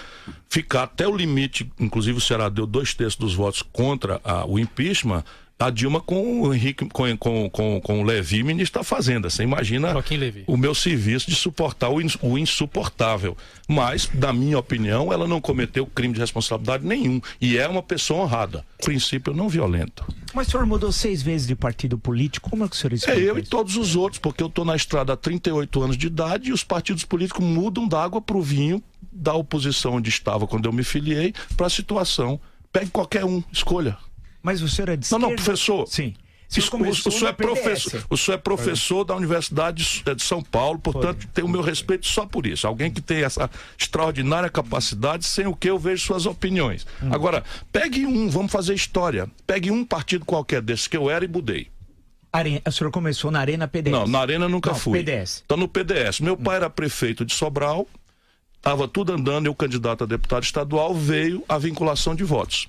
ficar 0.48 0.84
até 0.84 1.06
o 1.06 1.14
limite, 1.14 1.70
inclusive 1.78 2.16
o 2.16 2.20
Ceará 2.20 2.48
deu 2.48 2.66
dois 2.66 2.94
terços 2.94 3.18
dos 3.18 3.34
votos 3.34 3.60
contra 3.60 4.18
a- 4.24 4.46
o 4.46 4.58
impeachment, 4.58 5.22
a 5.60 5.70
Dilma 5.70 6.00
com 6.00 6.42
o 6.42 6.54
Henrique, 6.54 6.84
com, 6.86 7.16
com, 7.16 7.50
com, 7.50 7.80
com 7.80 8.00
o 8.00 8.04
Levi, 8.04 8.42
ministro 8.44 8.80
da 8.80 8.84
Fazenda. 8.84 9.28
Você 9.28 9.42
imagina 9.42 9.92
o 10.46 10.56
meu 10.56 10.72
serviço 10.74 11.28
de 11.28 11.34
suportar 11.34 11.88
o, 11.88 12.00
ins- 12.00 12.16
o 12.22 12.38
insuportável. 12.38 13.36
Mas, 13.66 14.08
na 14.14 14.32
minha 14.32 14.56
opinião, 14.58 15.12
ela 15.12 15.26
não 15.26 15.40
cometeu 15.40 15.84
crime 15.84 16.14
de 16.14 16.20
responsabilidade 16.20 16.86
nenhum. 16.86 17.20
E 17.40 17.58
é 17.58 17.66
uma 17.66 17.82
pessoa 17.82 18.22
honrada. 18.22 18.64
Princípio 18.84 19.34
não 19.34 19.48
violento. 19.48 20.04
Mas 20.32 20.46
o 20.46 20.50
senhor 20.52 20.64
mudou 20.66 20.92
seis 20.92 21.22
vezes 21.22 21.46
de 21.46 21.56
partido 21.56 21.98
político, 21.98 22.48
como 22.50 22.64
é 22.64 22.68
que 22.68 22.76
o 22.76 22.78
senhor 22.78 22.92
É 22.92 22.96
explica 22.96 23.18
eu 23.18 23.36
e 23.36 23.40
isso? 23.40 23.50
todos 23.50 23.76
os 23.76 23.96
outros, 23.96 24.20
porque 24.20 24.42
eu 24.42 24.46
estou 24.46 24.64
na 24.64 24.76
estrada 24.76 25.12
há 25.14 25.16
38 25.16 25.82
anos 25.82 25.96
de 25.98 26.06
idade 26.06 26.50
e 26.50 26.52
os 26.52 26.62
partidos 26.62 27.04
políticos 27.04 27.44
mudam 27.44 27.88
da 27.88 28.00
água 28.02 28.20
para 28.20 28.36
o 28.36 28.42
vinho 28.42 28.80
da 29.10 29.34
oposição 29.34 29.94
onde 29.94 30.08
estava 30.08 30.46
quando 30.46 30.66
eu 30.66 30.72
me 30.72 30.84
filiei 30.84 31.34
para 31.56 31.66
a 31.66 31.70
situação. 31.70 32.38
Pegue 32.72 32.90
qualquer 32.90 33.24
um, 33.24 33.42
escolha. 33.50 33.96
Mas 34.42 34.62
o 34.62 34.68
senhor 34.68 34.88
é 34.90 34.96
de 34.96 35.10
Não, 35.10 35.18
não, 35.18 35.34
professor. 35.34 35.86
Sim. 35.86 36.14
O 36.50 36.76
o, 36.76 36.88
o 36.90 36.94
senhor 36.94 37.28
é 37.28 37.32
professor, 37.34 38.04
o 38.08 38.16
senhor 38.16 38.36
é 38.36 38.40
professor 38.40 39.04
da 39.04 39.14
Universidade 39.14 39.84
de 40.02 40.10
eh, 40.10 40.14
de 40.14 40.22
São 40.22 40.42
Paulo, 40.42 40.78
portanto, 40.78 41.28
tem 41.34 41.44
o 41.44 41.48
meu 41.48 41.60
respeito 41.60 42.06
só 42.06 42.24
por 42.24 42.46
isso. 42.46 42.66
Alguém 42.66 42.90
que 42.90 43.02
tem 43.02 43.22
essa 43.22 43.50
extraordinária 43.76 44.48
capacidade, 44.48 45.26
sem 45.26 45.46
o 45.46 45.54
que 45.54 45.68
eu 45.68 45.78
vejo 45.78 46.06
suas 46.06 46.24
opiniões. 46.24 46.86
Hum. 47.02 47.10
Agora, 47.12 47.44
pegue 47.70 48.06
um, 48.06 48.30
vamos 48.30 48.50
fazer 48.50 48.72
história. 48.72 49.28
Pegue 49.46 49.70
um 49.70 49.84
partido 49.84 50.24
qualquer 50.24 50.62
desses 50.62 50.86
que 50.88 50.96
eu 50.96 51.10
era 51.10 51.22
e 51.22 51.28
mudei. 51.28 51.68
Are- 52.32 52.62
O 52.66 52.72
senhor 52.72 52.90
começou 52.90 53.30
na 53.30 53.40
Arena 53.40 53.68
PDS? 53.68 53.92
Não, 53.92 54.06
na 54.06 54.20
Arena 54.20 54.46
eu 54.46 54.48
nunca 54.48 54.70
Não, 54.70 54.78
fui. 54.78 55.00
PDS. 55.00 55.42
Então, 55.44 55.58
no 55.58 55.68
PDS. 55.68 56.20
Meu 56.20 56.36
pai 56.36 56.56
era 56.56 56.70
prefeito 56.70 57.26
de 57.26 57.34
Sobral, 57.34 57.86
estava 58.56 58.88
tudo 58.88 59.12
andando 59.12 59.44
e 59.46 59.48
o 59.50 59.54
candidato 59.54 60.04
a 60.04 60.06
deputado 60.06 60.44
estadual 60.44 60.94
veio 60.94 61.44
a 61.46 61.58
vinculação 61.58 62.14
de 62.14 62.24
votos. 62.24 62.68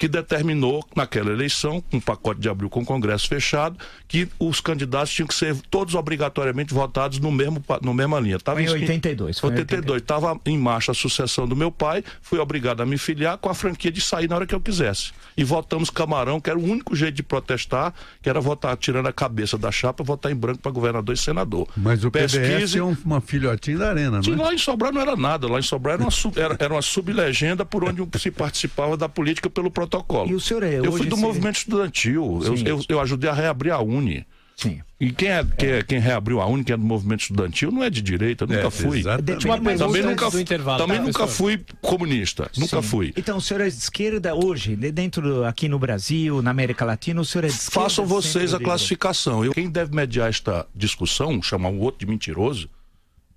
Que 0.00 0.08
determinou, 0.08 0.82
naquela 0.96 1.30
eleição, 1.30 1.84
um 1.92 2.00
pacote 2.00 2.40
de 2.40 2.48
abril 2.48 2.70
com 2.70 2.80
o 2.80 2.84
Congresso 2.86 3.28
fechado, 3.28 3.76
que 4.08 4.26
os 4.38 4.58
candidatos 4.58 5.12
tinham 5.12 5.26
que 5.28 5.34
ser 5.34 5.54
todos 5.70 5.94
obrigatoriamente 5.94 6.72
votados 6.72 7.18
no 7.18 7.30
mesmo, 7.30 7.62
no 7.82 7.92
mesma 7.92 8.18
linha. 8.18 8.38
Tava 8.38 8.56
Foi 8.56 8.64
em 8.64 8.68
em- 8.78 8.82
82, 8.84 9.38
foi 9.38 9.50
em 9.50 9.52
82. 9.58 10.00
Estava 10.00 10.40
em 10.46 10.56
marcha 10.56 10.92
a 10.92 10.94
sucessão 10.94 11.46
do 11.46 11.54
meu 11.54 11.70
pai, 11.70 12.02
fui 12.22 12.38
obrigado 12.38 12.80
a 12.80 12.86
me 12.86 12.96
filiar 12.96 13.36
com 13.36 13.50
a 13.50 13.54
franquia 13.54 13.92
de 13.92 14.00
sair 14.00 14.26
na 14.26 14.36
hora 14.36 14.46
que 14.46 14.54
eu 14.54 14.60
quisesse. 14.60 15.12
E 15.36 15.44
votamos 15.44 15.90
Camarão, 15.90 16.40
que 16.40 16.48
era 16.48 16.58
o 16.58 16.64
único 16.64 16.96
jeito 16.96 17.16
de 17.16 17.22
protestar, 17.22 17.92
que 18.22 18.28
era 18.30 18.40
votar 18.40 18.74
tirando 18.78 19.06
a 19.06 19.12
cabeça 19.12 19.58
da 19.58 19.70
chapa, 19.70 20.02
votar 20.02 20.32
em 20.32 20.34
branco 20.34 20.60
para 20.60 20.72
governador 20.72 21.14
e 21.14 21.18
senador. 21.18 21.68
Mas 21.76 22.02
o 22.04 22.10
PDS 22.10 22.38
Pesquise- 22.38 22.78
é 22.78 22.82
um- 22.82 22.96
uma 23.04 23.20
filhotinha 23.20 23.76
da 23.76 23.90
Arena, 23.90 24.22
Sim, 24.22 24.30
não 24.30 24.44
é? 24.44 24.48
lá 24.48 24.54
em 24.54 24.58
Sobral 24.58 24.92
não 24.92 25.00
era 25.02 25.14
nada. 25.14 25.46
Lá 25.46 25.58
em 25.58 25.62
Sobral 25.62 25.94
era 25.96 26.02
uma, 26.02 26.10
sub- 26.10 26.38
era, 26.40 26.56
era 26.58 26.72
uma 26.72 26.80
sublegenda 26.82 27.66
por 27.66 27.84
onde 27.84 28.02
se 28.18 28.30
participava 28.30 28.96
da 28.96 29.08
política 29.10 29.50
pelo 29.50 29.70
protocolo. 29.90 30.30
E 30.30 30.34
o 30.34 30.40
senhor 30.40 30.62
é 30.62 30.78
Eu 30.78 30.92
fui 30.92 31.06
do 31.06 31.16
movimento 31.16 31.56
estudantil. 31.56 32.40
Eu, 32.44 32.54
eu, 32.56 32.84
eu 32.88 33.00
ajudei 33.00 33.28
a 33.28 33.34
reabrir 33.34 33.72
a 33.72 33.80
Uni. 33.80 34.24
Sim. 34.56 34.80
E 35.00 35.10
quem, 35.10 35.30
é, 35.30 35.42
quem, 35.56 35.68
é- 35.70 35.82
quem 35.82 35.98
reabriu 35.98 36.38
a 36.38 36.46
UNE, 36.46 36.62
quem 36.62 36.74
é 36.74 36.76
do 36.76 36.84
movimento 36.84 37.22
estudantil, 37.22 37.72
não 37.72 37.82
é 37.82 37.88
de 37.88 38.02
direita, 38.02 38.46
nunca 38.46 38.66
É, 38.66 38.70
fui. 38.70 38.98
exatamente. 38.98 39.46
Também 39.78 40.02
nunca, 40.02 40.30
do 40.30 40.38
intervalo, 40.38 40.78
também 40.78 40.98
tá, 40.98 41.02
nunca 41.04 41.18
professor? 41.20 41.42
fui 41.44 41.64
comunista. 41.80 42.50
Nunca 42.58 42.82
Sim. 42.82 42.88
fui. 42.88 43.12
Então, 43.16 43.38
o 43.38 43.40
senhor 43.40 43.62
é 43.62 43.70
de 43.70 43.74
esquerda 43.76 44.34
hoje, 44.34 44.76
de- 44.76 44.92
dentro 44.92 45.46
aqui 45.46 45.66
no 45.66 45.78
Brasil, 45.78 46.42
na 46.42 46.50
América 46.50 46.84
Latina, 46.84 47.18
o 47.22 47.24
senhor 47.24 47.44
é 47.44 47.48
de 47.48 47.54
esquerda? 47.54 47.80
Façam 47.88 48.04
vocês 48.04 48.52
a 48.52 48.60
classificação. 48.60 49.42
Eu, 49.42 49.52
quem 49.54 49.70
deve 49.70 49.96
mediar 49.96 50.28
esta 50.28 50.66
discussão, 50.74 51.40
chamar 51.42 51.70
um 51.70 51.78
outro 51.80 52.04
de 52.04 52.12
mentiroso, 52.12 52.68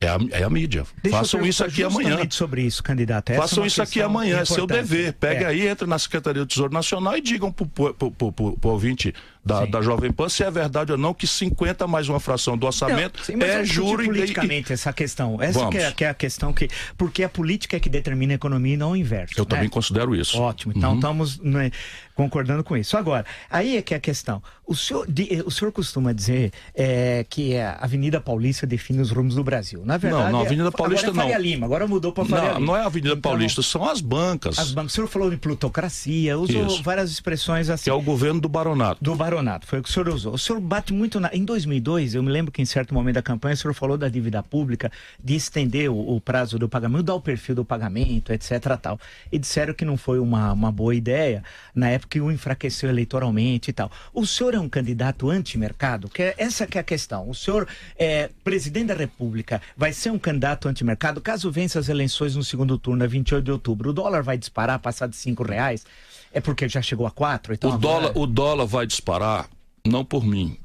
é 0.02 0.08
a, 0.08 0.18
é 0.32 0.44
a 0.44 0.50
mídia. 0.50 0.86
Deixa 1.02 1.16
eu 1.16 1.20
Façam 1.22 1.46
isso 1.46 1.64
aqui 1.64 1.84
amanhã. 1.84 2.20
sobre 2.30 2.62
isso, 2.64 2.84
candidato. 2.84 3.30
Essa 3.30 3.40
é 3.40 3.42
Façam 3.42 3.64
uma 3.64 3.68
isso 3.68 3.82
aqui 3.82 4.02
amanhã, 4.02 4.40
é 4.40 4.46
seu 4.46 4.66
importante. 4.66 4.88
dever. 4.90 5.14
Pegue 5.14 5.44
É. 5.44 5.48
aí, 5.48 5.68
entre 5.68 5.88
na 5.88 5.98
Secretaria 5.98 6.42
do 6.42 6.48
Tesouro 6.48 6.74
Nacional 6.74 7.16
e 7.18 7.22
digam 7.22 7.52
pro- 7.52 7.68
pro 7.94 8.70
ouvinte 8.70 9.14
da, 9.46 9.66
Sim. 9.66 9.72
da 9.72 9.82
Jovem 9.82 10.12
Pan 10.12 10.30
se 10.30 10.42
é 10.44 10.50
verdade 10.50 10.92
ou 10.94 10.98
não 10.98 11.14
que 11.14 11.28
50 11.28 11.86
mais 11.86 12.08
uma 12.08 12.18
fração 12.20 12.58
do 12.58 12.66
orçamento 12.66 13.22
Sim, 13.26 13.36
mas 13.36 13.50
é 13.50 13.66
juro 13.66 13.98
discutir 13.98 14.04
e- 14.04 14.06
politicamente 14.06 14.74
essa 14.74 14.94
questão. 14.94 15.42
Essa 15.42 15.68
que 15.68 15.78
é, 15.78 15.92
que 15.92 16.06
é 16.06 16.10
a 16.10 16.14
questão 16.14 16.54
que. 16.54 16.70
Porque 16.98 17.24
a 17.24 17.30
política 17.30 17.76
é 17.78 17.80
que 17.80 17.90
determina 17.90 18.34
a 18.34 18.36
economia 18.36 18.74
e 18.74 18.78
não 18.78 18.92
o 18.92 18.96
inverso. 18.96 19.34
Eu 19.38 19.44
né? 19.44 19.50
também 19.50 19.70
considero 19.70 20.16
isso. 20.16 20.40
Ótimo, 20.40 20.74
então 20.76 20.96
estamos 20.96 21.40
né, 21.40 21.72
concordando 22.16 22.64
com 22.64 22.76
isso. 22.78 22.96
Agora, 22.98 23.26
aí 23.50 23.78
é 23.78 23.82
que 23.82 23.94
é 23.94 23.98
a 23.98 24.00
questão. 24.00 24.42
O 24.66 24.76
senhor, 24.76 25.06
di- 25.10 25.44
o 25.46 25.52
senhor 25.52 25.72
costuma 25.74 26.14
dizer 26.14 26.52
é, 26.74 27.26
que 27.30 27.58
a 27.58 27.80
Avenida 27.82 28.22
Paulista 28.22 28.66
define 28.66 29.02
os 29.02 29.12
rumos 29.12 29.36
do 29.36 29.44
Brasil. 29.44 29.82
Na 29.94 29.98
verdade, 29.98 30.32
não, 30.32 30.40
a 30.40 30.44
é- 30.44 30.46
Avenida 30.48 30.72
Paulista 30.72 31.08
agora 31.10 31.20
é 31.28 31.32
Faria 31.32 31.38
não. 31.38 31.44
Lima, 31.46 31.66
agora 31.68 31.88
mudou 31.88 32.12
para 32.12 32.26
Faria 32.26 32.46
Não, 32.46 32.54
Lima. 32.56 32.66
não 32.66 32.76
é 32.76 32.82
a 32.82 32.86
Avenida 32.88 33.14
Então, 33.14 33.32
Paulista, 33.32 33.62
são 33.62 33.88
as 33.88 34.02
bancas, 34.02 34.58
As 34.58 34.72
bancas. 34.72 34.92
O 34.92 34.96
senhor 34.96 35.08
falou 35.08 35.30
de 35.30 35.38
plutocracia, 35.38 36.38
usou 36.38 36.66
Isso. 36.66 36.82
várias 36.82 37.12
expressões 37.12 37.70
assim. 37.70 37.84
que 37.84 37.90
é 37.90 37.94
o 37.94 38.02
governo 38.02 38.42
do 38.42 38.50
baronato. 38.50 39.04
Do 39.04 39.14
baronato, 39.16 39.68
foi 39.68 39.80
o 39.80 39.84
que 39.84 39.90
o 39.90 39.92
senhor 39.94 40.10
usou. 40.10 40.34
O 40.34 40.38
senhor 40.38 40.60
bate 40.60 40.94
muito 40.94 41.20
na. 41.20 41.30
Em 41.32 41.46
2002, 41.46 42.16
eu 42.16 42.24
me 42.24 42.32
lembro 42.32 42.52
que 42.52 42.62
em 42.62 42.66
certo 42.66 42.94
momento 42.94 43.16
da 43.16 43.22
campanha, 43.22 43.54
o 43.54 43.58
senhor 43.58 43.74
falou 43.76 43.98
da 43.98 44.10
dívida 44.10 44.42
pública, 44.42 44.92
de 45.24 45.36
estender 45.36 45.92
o, 45.92 46.16
o 46.16 46.20
prazo 46.20 46.58
do 46.58 46.68
pagamento, 46.68 46.98
mudar 46.98 47.14
o 47.16 47.22
perfil 47.22 47.54
do 47.56 47.66
pagamento, 47.66 48.34
etc. 48.34 48.78
tal. 48.82 49.00
E 49.32 49.38
disseram 49.38 49.74
que 49.76 49.86
não 49.86 49.96
foi 49.98 50.18
uma, 50.20 50.52
uma 50.54 50.72
boa 50.72 50.96
ideia, 50.96 51.44
na 51.76 51.90
época 51.90 52.10
que 52.14 52.22
o 52.22 52.32
enfraqueceu 52.32 52.90
eleitoralmente 52.90 53.70
e 53.70 53.74
tal. 53.74 53.92
O 54.14 54.26
senhor 54.26 54.54
é 54.56 54.60
um 54.60 54.70
candidato 54.70 55.30
anti-mercado? 55.30 56.10
Que 56.10 56.24
é, 56.24 56.36
essa 56.38 56.66
que 56.66 56.78
é 56.78 56.82
a 56.82 56.84
questão. 56.84 57.30
O 57.30 57.36
senhor 57.36 57.68
é 57.98 58.30
presidente 58.44 58.88
da 58.88 58.94
República, 58.96 59.62
vai 59.76 59.92
ser 59.94 60.12
um 60.12 60.20
candidato 60.20 60.68
anti-mercado? 60.68 61.22
Caso 61.22 61.52
vença 61.52 61.80
as 61.80 61.90
eleições 61.90 62.36
no 62.36 62.44
segundo 62.44 62.78
turno, 62.78 63.04
a 63.04 63.08
28 63.08 63.44
de 63.44 63.52
outubro, 63.52 63.90
o 63.90 63.94
dólar 63.94 64.22
vai 64.24 64.38
disparar, 64.38 64.80
passar 64.80 65.08
de 65.08 65.16
5 65.16 65.44
reais? 65.44 65.86
É 66.32 66.42
porque 66.42 66.68
já 66.68 66.82
chegou 66.82 67.06
a 67.06 67.12
4? 67.12 67.54
Então 67.54 67.70
o, 67.70 67.74
agora- 67.74 68.02
dólar, 68.12 68.18
o 68.18 68.28
dólar 68.28 68.66
vai 68.66 68.88
disparar, 68.88 69.50
não 69.86 70.04
por 70.04 70.24
mim. 70.26 70.58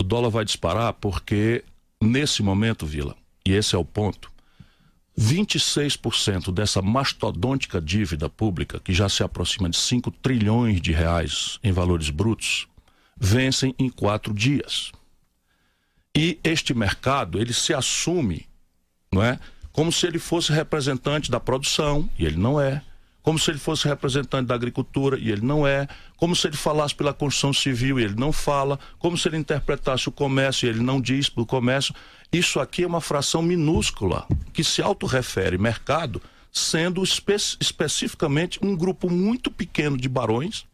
O 0.00 0.04
dólar 0.04 0.28
vai 0.28 0.44
disparar 0.44 0.92
porque, 0.94 1.64
nesse 2.02 2.42
momento, 2.42 2.84
Vila, 2.84 3.16
e 3.46 3.52
esse 3.52 3.74
é 3.74 3.78
o 3.78 3.84
ponto, 3.84 4.30
26% 5.18 6.52
dessa 6.52 6.82
mastodôntica 6.82 7.80
dívida 7.80 8.28
pública, 8.28 8.80
que 8.80 8.92
já 8.92 9.08
se 9.08 9.22
aproxima 9.22 9.70
de 9.70 9.76
5 9.76 10.10
trilhões 10.10 10.80
de 10.80 10.92
reais 10.92 11.58
em 11.62 11.72
valores 11.72 12.10
brutos, 12.10 12.66
vencem 13.16 13.74
em 13.78 13.88
quatro 13.88 14.34
dias. 14.34 14.90
E 16.16 16.38
este 16.44 16.74
mercado, 16.74 17.40
ele 17.40 17.52
se 17.52 17.72
assume, 17.72 18.46
não 19.14 19.22
é? 19.22 19.38
Como 19.72 19.90
se 19.90 20.06
ele 20.06 20.18
fosse 20.18 20.52
representante 20.52 21.30
da 21.30 21.40
produção, 21.40 22.08
e 22.18 22.24
ele 22.24 22.36
não 22.36 22.60
é. 22.60 22.82
Como 23.22 23.38
se 23.38 23.50
ele 23.50 23.58
fosse 23.58 23.88
representante 23.88 24.46
da 24.46 24.54
agricultura, 24.54 25.18
e 25.18 25.30
ele 25.30 25.40
não 25.40 25.66
é. 25.66 25.88
Como 26.16 26.36
se 26.36 26.46
ele 26.46 26.56
falasse 26.56 26.94
pela 26.94 27.14
construção 27.14 27.52
civil, 27.52 27.98
e 27.98 28.04
ele 28.04 28.14
não 28.14 28.32
fala. 28.32 28.78
Como 28.98 29.16
se 29.16 29.26
ele 29.28 29.38
interpretasse 29.38 30.08
o 30.08 30.12
comércio, 30.12 30.66
e 30.66 30.68
ele 30.68 30.80
não 30.80 31.00
diz 31.00 31.28
do 31.30 31.46
comércio. 31.46 31.94
Isso 32.32 32.60
aqui 32.60 32.82
é 32.82 32.86
uma 32.86 33.00
fração 33.00 33.40
minúscula, 33.40 34.26
que 34.52 34.62
se 34.62 34.82
autorrefere 34.82 35.56
mercado, 35.56 36.20
sendo 36.52 37.02
espe 37.02 37.34
especificamente 37.34 38.60
um 38.62 38.76
grupo 38.76 39.10
muito 39.10 39.50
pequeno 39.50 39.96
de 39.96 40.08
barões, 40.08 40.66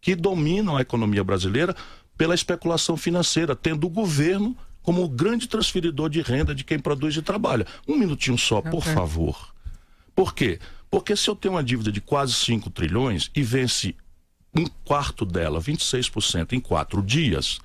que 0.00 0.14
dominam 0.14 0.76
a 0.76 0.82
economia 0.82 1.24
brasileira 1.24 1.74
pela 2.16 2.34
especulação 2.34 2.96
financeira, 2.96 3.56
tendo 3.56 3.86
o 3.86 3.90
governo 3.90 4.56
como 4.84 5.02
o 5.02 5.08
grande 5.08 5.48
transferidor 5.48 6.08
de 6.10 6.20
renda 6.20 6.54
de 6.54 6.62
quem 6.62 6.78
produz 6.78 7.16
e 7.16 7.22
trabalha. 7.22 7.66
Um 7.88 7.96
minutinho 7.96 8.38
só, 8.38 8.60
por 8.60 8.78
Ok. 8.78 8.92
favor. 8.92 9.52
Por 10.14 10.32
quê? 10.34 10.60
Porque 10.90 11.16
se 11.16 11.28
eu 11.28 11.34
tenho 11.34 11.54
uma 11.54 11.64
dívida 11.64 11.90
de 11.90 12.00
quase 12.00 12.34
5 12.34 12.70
trilhões 12.70 13.30
e 13.34 13.42
vence 13.42 13.96
um 14.54 14.66
quarto 14.84 15.24
dela, 15.24 15.58
26%, 15.60 16.52
em 16.52 16.60
quatro 16.60 17.02
dias, 17.02 17.58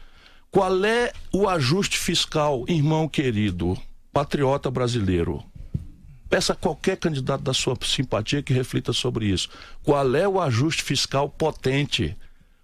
qual 0.49 0.83
é 0.83 1.11
o 1.31 1.47
ajuste 1.47 1.99
fiscal, 1.99 2.63
irmão 2.67 3.07
querido, 3.07 3.77
patriota 4.11 4.71
brasileiro? 4.71 5.43
Peça 6.29 6.53
a 6.53 6.55
qualquer 6.55 6.95
candidato 6.97 7.43
da 7.43 7.53
sua 7.53 7.75
simpatia 7.83 8.41
que 8.41 8.53
reflita 8.53 8.93
sobre 8.93 9.25
isso. 9.27 9.49
Qual 9.83 10.15
é 10.15 10.27
o 10.27 10.39
ajuste 10.39 10.83
fiscal 10.83 11.29
potente 11.29 12.15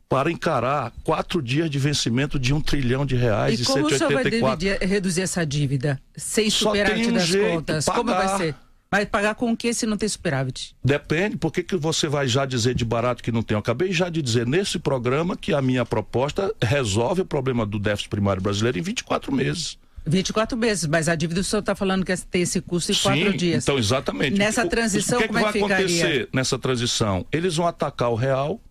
para 0.07 0.31
encarar 0.31 0.93
quatro 1.03 1.41
dias 1.41 1.69
de 1.69 1.79
vencimento 1.79 2.37
de 2.39 2.53
um 2.53 2.61
trilhão 2.61 3.05
de 3.05 3.15
reais 3.15 3.59
E 3.59 3.63
e, 3.63 3.65
como 3.65 3.85
o 3.87 3.89
senhor 3.89 4.11
vai 4.13 4.23
184? 4.23 4.87
reduzir 4.87 5.21
essa 5.21 5.45
dívida? 5.45 5.99
Sem 6.15 6.49
superávit 6.49 7.09
um 7.09 7.13
das 7.13 7.23
jeito, 7.27 7.49
contas? 7.55 7.85
Como 7.85 8.03
vai 8.05 8.25
pagar. 8.25 8.37
ser? 8.37 8.55
Vai 8.91 9.05
pagar 9.05 9.35
com 9.35 9.51
o 9.51 9.57
que 9.57 9.73
se 9.73 9.85
não 9.85 9.97
tem 9.97 10.07
superávit? 10.07 10.75
Depende, 10.83 11.35
por 11.35 11.51
que, 11.51 11.63
que 11.63 11.75
você 11.75 12.07
vai 12.07 12.27
já 12.27 12.45
dizer 12.45 12.75
de 12.75 12.85
barato 12.85 13.21
que 13.23 13.31
não 13.31 13.41
tem? 13.41 13.55
Eu 13.55 13.59
acabei 13.59 13.91
já 13.91 14.07
de 14.09 14.21
dizer 14.21 14.45
nesse 14.47 14.77
programa 14.79 15.35
que 15.35 15.53
a 15.53 15.61
minha 15.61 15.83
proposta 15.85 16.53
resolve 16.63 17.21
o 17.21 17.25
problema 17.25 17.65
do 17.65 17.79
déficit 17.79 18.09
primário 18.09 18.41
brasileiro 18.41 18.77
em 18.77 18.81
24 18.81 19.33
meses. 19.33 19.77
24 20.07 20.55
meses, 20.55 20.85
mas 20.85 21.09
a 21.09 21.15
dívida 21.15 21.41
o 21.41 21.43
senhor 21.43 21.61
está 21.61 21.73
falando 21.73 22.05
que 22.05 22.15
tem 22.27 22.43
esse 22.43 22.61
custo 22.61 22.91
em 22.91 22.95
quatro 22.95 23.35
dias. 23.35 23.63
Então, 23.63 23.77
exatamente. 23.79 24.37
Nessa 24.37 24.63
o- 24.63 24.69
transição, 24.69 25.17
o 25.17 25.21
que, 25.23 25.27
como 25.29 25.39
que 25.39 25.45
é 25.45 25.51
que 25.51 25.59
vai 25.59 25.67
ficaria? 25.69 25.85
acontecer 26.05 26.29
nessa 26.31 26.59
transição? 26.59 27.25
Eles 27.31 27.55
vão 27.55 27.65
atacar 27.67 28.11
o 28.11 28.15
real, 28.15 28.61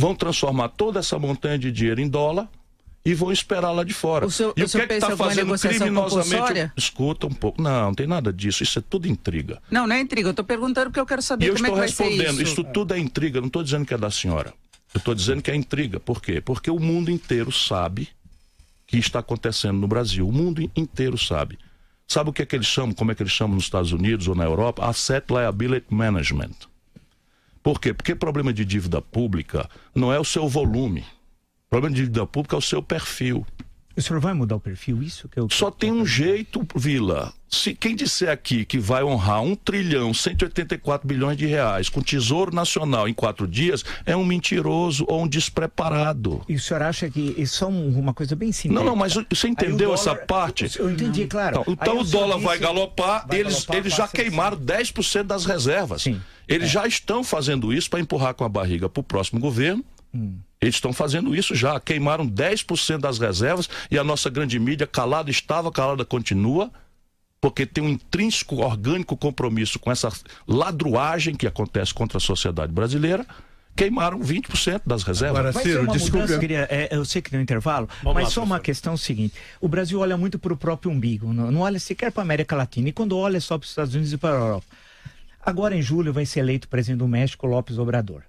vão 0.00 0.14
transformar 0.14 0.68
toda 0.70 0.98
essa 1.00 1.18
montanha 1.18 1.58
de 1.58 1.70
dinheiro 1.70 2.00
em 2.00 2.08
dólar 2.08 2.48
e 3.04 3.12
vão 3.14 3.30
esperar 3.30 3.70
lá 3.70 3.84
de 3.84 3.92
fora. 3.92 4.24
O 4.26 4.30
senhor- 4.30 4.54
e 4.56 4.62
o 4.62 4.66
o 4.66 4.68
que 4.68 4.78
é 4.78 4.96
está 4.96 5.14
fazendo 5.16 5.44
negociação 5.46 5.78
criminosamente? 5.78 6.30
compulsória? 6.30 6.72
Escuta 6.76 7.26
um 7.26 7.32
pouco. 7.34 7.60
Não, 7.60 7.86
não 7.88 7.94
tem 7.94 8.06
nada 8.06 8.32
disso. 8.32 8.62
Isso 8.62 8.78
é 8.78 8.82
tudo 8.88 9.06
intriga. 9.06 9.60
Não, 9.70 9.86
não 9.86 9.94
é 9.94 10.00
intriga. 10.00 10.28
Eu 10.28 10.30
estou 10.30 10.44
perguntando 10.44 10.86
porque 10.86 11.00
eu 11.00 11.06
quero 11.06 11.20
saber 11.20 11.48
eu 11.48 11.54
como 11.54 11.66
é 11.66 11.68
estou 11.68 11.74
que 11.74 11.78
vai 11.80 11.88
ser 11.88 12.02
respondendo, 12.04 12.42
isso. 12.42 12.52
isso 12.52 12.64
tudo 12.64 12.94
é 12.94 12.98
intriga, 12.98 13.40
não 13.40 13.48
estou 13.48 13.62
dizendo 13.62 13.84
que 13.84 13.92
é 13.92 13.98
da 13.98 14.10
senhora. 14.10 14.54
Eu 14.94 14.98
estou 14.98 15.14
dizendo 15.14 15.42
que 15.42 15.50
é 15.50 15.54
intriga. 15.54 16.00
Por 16.00 16.20
quê? 16.22 16.40
Porque 16.40 16.70
o 16.70 16.80
mundo 16.80 17.10
inteiro 17.10 17.52
sabe 17.52 18.08
que 18.86 18.96
está 18.98 19.18
acontecendo 19.20 19.78
no 19.78 19.86
Brasil. 19.86 20.26
O 20.26 20.32
mundo 20.32 20.68
inteiro 20.74 21.16
sabe. 21.18 21.58
Sabe 22.08 22.30
o 22.30 22.32
que 22.32 22.42
é 22.42 22.46
que 22.46 22.56
eles 22.56 22.66
chamam, 22.66 22.92
como 22.94 23.12
é 23.12 23.14
que 23.14 23.22
eles 23.22 23.32
chamam 23.32 23.54
nos 23.54 23.64
Estados 23.64 23.92
Unidos 23.92 24.26
ou 24.28 24.34
na 24.34 24.44
Europa? 24.44 24.84
Asset 24.84 25.26
Liability 25.30 25.86
Management. 25.90 26.69
Por 27.62 27.80
quê? 27.80 27.92
Porque 27.92 28.14
problema 28.14 28.52
de 28.52 28.64
dívida 28.64 29.02
pública 29.02 29.68
não 29.94 30.12
é 30.12 30.18
o 30.18 30.24
seu 30.24 30.48
volume. 30.48 31.04
Problema 31.68 31.94
de 31.94 32.02
dívida 32.02 32.26
pública 32.26 32.56
é 32.56 32.58
o 32.58 32.62
seu 32.62 32.82
perfil. 32.82 33.46
O 33.96 34.00
senhor 34.02 34.20
vai 34.20 34.32
mudar 34.32 34.56
o 34.56 34.60
perfil? 34.60 35.02
Isso 35.02 35.28
que 35.28 35.38
eu. 35.38 35.48
Só 35.50 35.70
tem 35.70 35.90
um 35.92 36.06
jeito, 36.06 36.66
Vila. 36.76 37.32
Se 37.48 37.74
quem 37.74 37.96
disser 37.96 38.30
aqui 38.30 38.64
que 38.64 38.78
vai 38.78 39.02
honrar 39.02 39.42
1 39.42 39.56
trilhão 39.56 40.14
184 40.14 41.06
bilhões 41.06 41.36
de 41.36 41.44
reais 41.46 41.88
com 41.88 42.00
Tesouro 42.00 42.54
Nacional 42.54 43.08
em 43.08 43.12
quatro 43.12 43.46
dias, 43.48 43.84
é 44.06 44.16
um 44.16 44.24
mentiroso 44.24 45.04
ou 45.08 45.24
um 45.24 45.28
despreparado. 45.28 46.40
E 46.48 46.54
o 46.54 46.60
senhor 46.60 46.82
acha 46.82 47.10
que 47.10 47.34
isso 47.36 47.64
é 47.64 47.66
um- 47.66 47.98
uma 47.98 48.14
coisa 48.14 48.36
bem 48.36 48.52
simples? 48.52 48.74
Não, 48.78 48.84
não, 48.84 48.94
mas 48.96 49.14
você 49.28 49.48
entendeu 49.48 49.92
essa 49.92 50.14
parte? 50.14 50.70
Eu 50.78 50.90
entendi, 50.90 51.26
claro. 51.26 51.62
Então, 51.62 51.72
então 51.72 51.98
o 52.00 52.04
dólar 52.04 52.34
disse- 52.36 52.46
vai 52.46 52.58
galopar, 52.58 53.26
vai 53.26 53.38
eles, 53.40 53.54
galopar, 53.54 53.76
eles 53.76 53.94
já 53.94 54.06
queimaram 54.08 54.56
10% 54.56 55.26
das 55.26 55.44
reservas. 55.44 56.02
Sim. 56.02 56.20
Eles 56.46 56.70
já 56.70 56.86
estão 56.86 57.22
fazendo 57.24 57.72
isso 57.72 57.90
para 57.90 58.00
empurrar 58.00 58.34
com 58.34 58.44
a 58.44 58.48
barriga 58.48 58.88
para 58.88 59.00
o 59.00 59.04
próximo 59.04 59.40
governo. 59.40 59.84
Hum. 60.14 60.36
Eles 60.60 60.74
estão 60.74 60.92
fazendo 60.92 61.34
isso 61.34 61.54
já. 61.54 61.80
Queimaram 61.80 62.28
10% 62.28 62.98
das 62.98 63.18
reservas 63.18 63.68
e 63.90 63.98
a 63.98 64.04
nossa 64.04 64.28
grande 64.28 64.58
mídia 64.58 64.86
calada 64.86 65.30
estava, 65.30 65.72
calada 65.72 66.04
continua, 66.04 66.70
porque 67.40 67.64
tem 67.64 67.82
um 67.82 67.88
intrínseco, 67.88 68.56
orgânico 68.56 69.16
compromisso 69.16 69.78
com 69.78 69.90
essa 69.90 70.10
ladruagem 70.46 71.34
que 71.34 71.46
acontece 71.46 71.94
contra 71.94 72.18
a 72.18 72.20
sociedade 72.20 72.72
brasileira. 72.72 73.24
Queimaram 73.74 74.20
20% 74.20 74.82
das 74.84 75.02
reservas. 75.04 75.38
Agora, 75.38 75.52
Vai 75.52 75.62
Ciro, 75.62 75.82
uma 75.84 75.96
eu, 75.96 76.38
queria- 76.40 76.66
é, 76.70 76.88
eu 76.94 77.04
sei 77.06 77.22
que 77.22 77.30
tem 77.30 77.38
um 77.38 77.42
intervalo, 77.42 77.88
Vamos 78.02 78.14
mas 78.14 78.24
lá, 78.24 78.30
só 78.30 78.40
uma 78.42 78.56
professor. 78.56 78.64
questão 78.64 78.96
seguinte: 78.96 79.34
o 79.60 79.68
Brasil 79.68 79.98
olha 80.00 80.16
muito 80.18 80.38
para 80.38 80.52
o 80.52 80.56
próprio 80.56 80.90
umbigo, 80.90 81.32
não, 81.32 81.50
não 81.50 81.60
olha 81.62 81.78
sequer 81.78 82.12
para 82.12 82.20
a 82.22 82.24
América 82.24 82.54
Latina, 82.56 82.88
e 82.90 82.92
quando 82.92 83.16
olha 83.16 83.40
só 83.40 83.56
para 83.56 83.64
os 83.64 83.70
Estados 83.70 83.94
Unidos 83.94 84.12
e 84.12 84.18
para 84.18 84.30
a 84.36 84.38
Europa. 84.40 84.66
Agora, 85.40 85.74
em 85.74 85.80
julho, 85.80 86.12
vai 86.12 86.26
ser 86.26 86.40
eleito 86.40 86.66
o 86.66 86.68
presidente 86.68 86.98
do 86.98 87.08
México, 87.08 87.46
López 87.46 87.78
Obrador. 87.78 88.22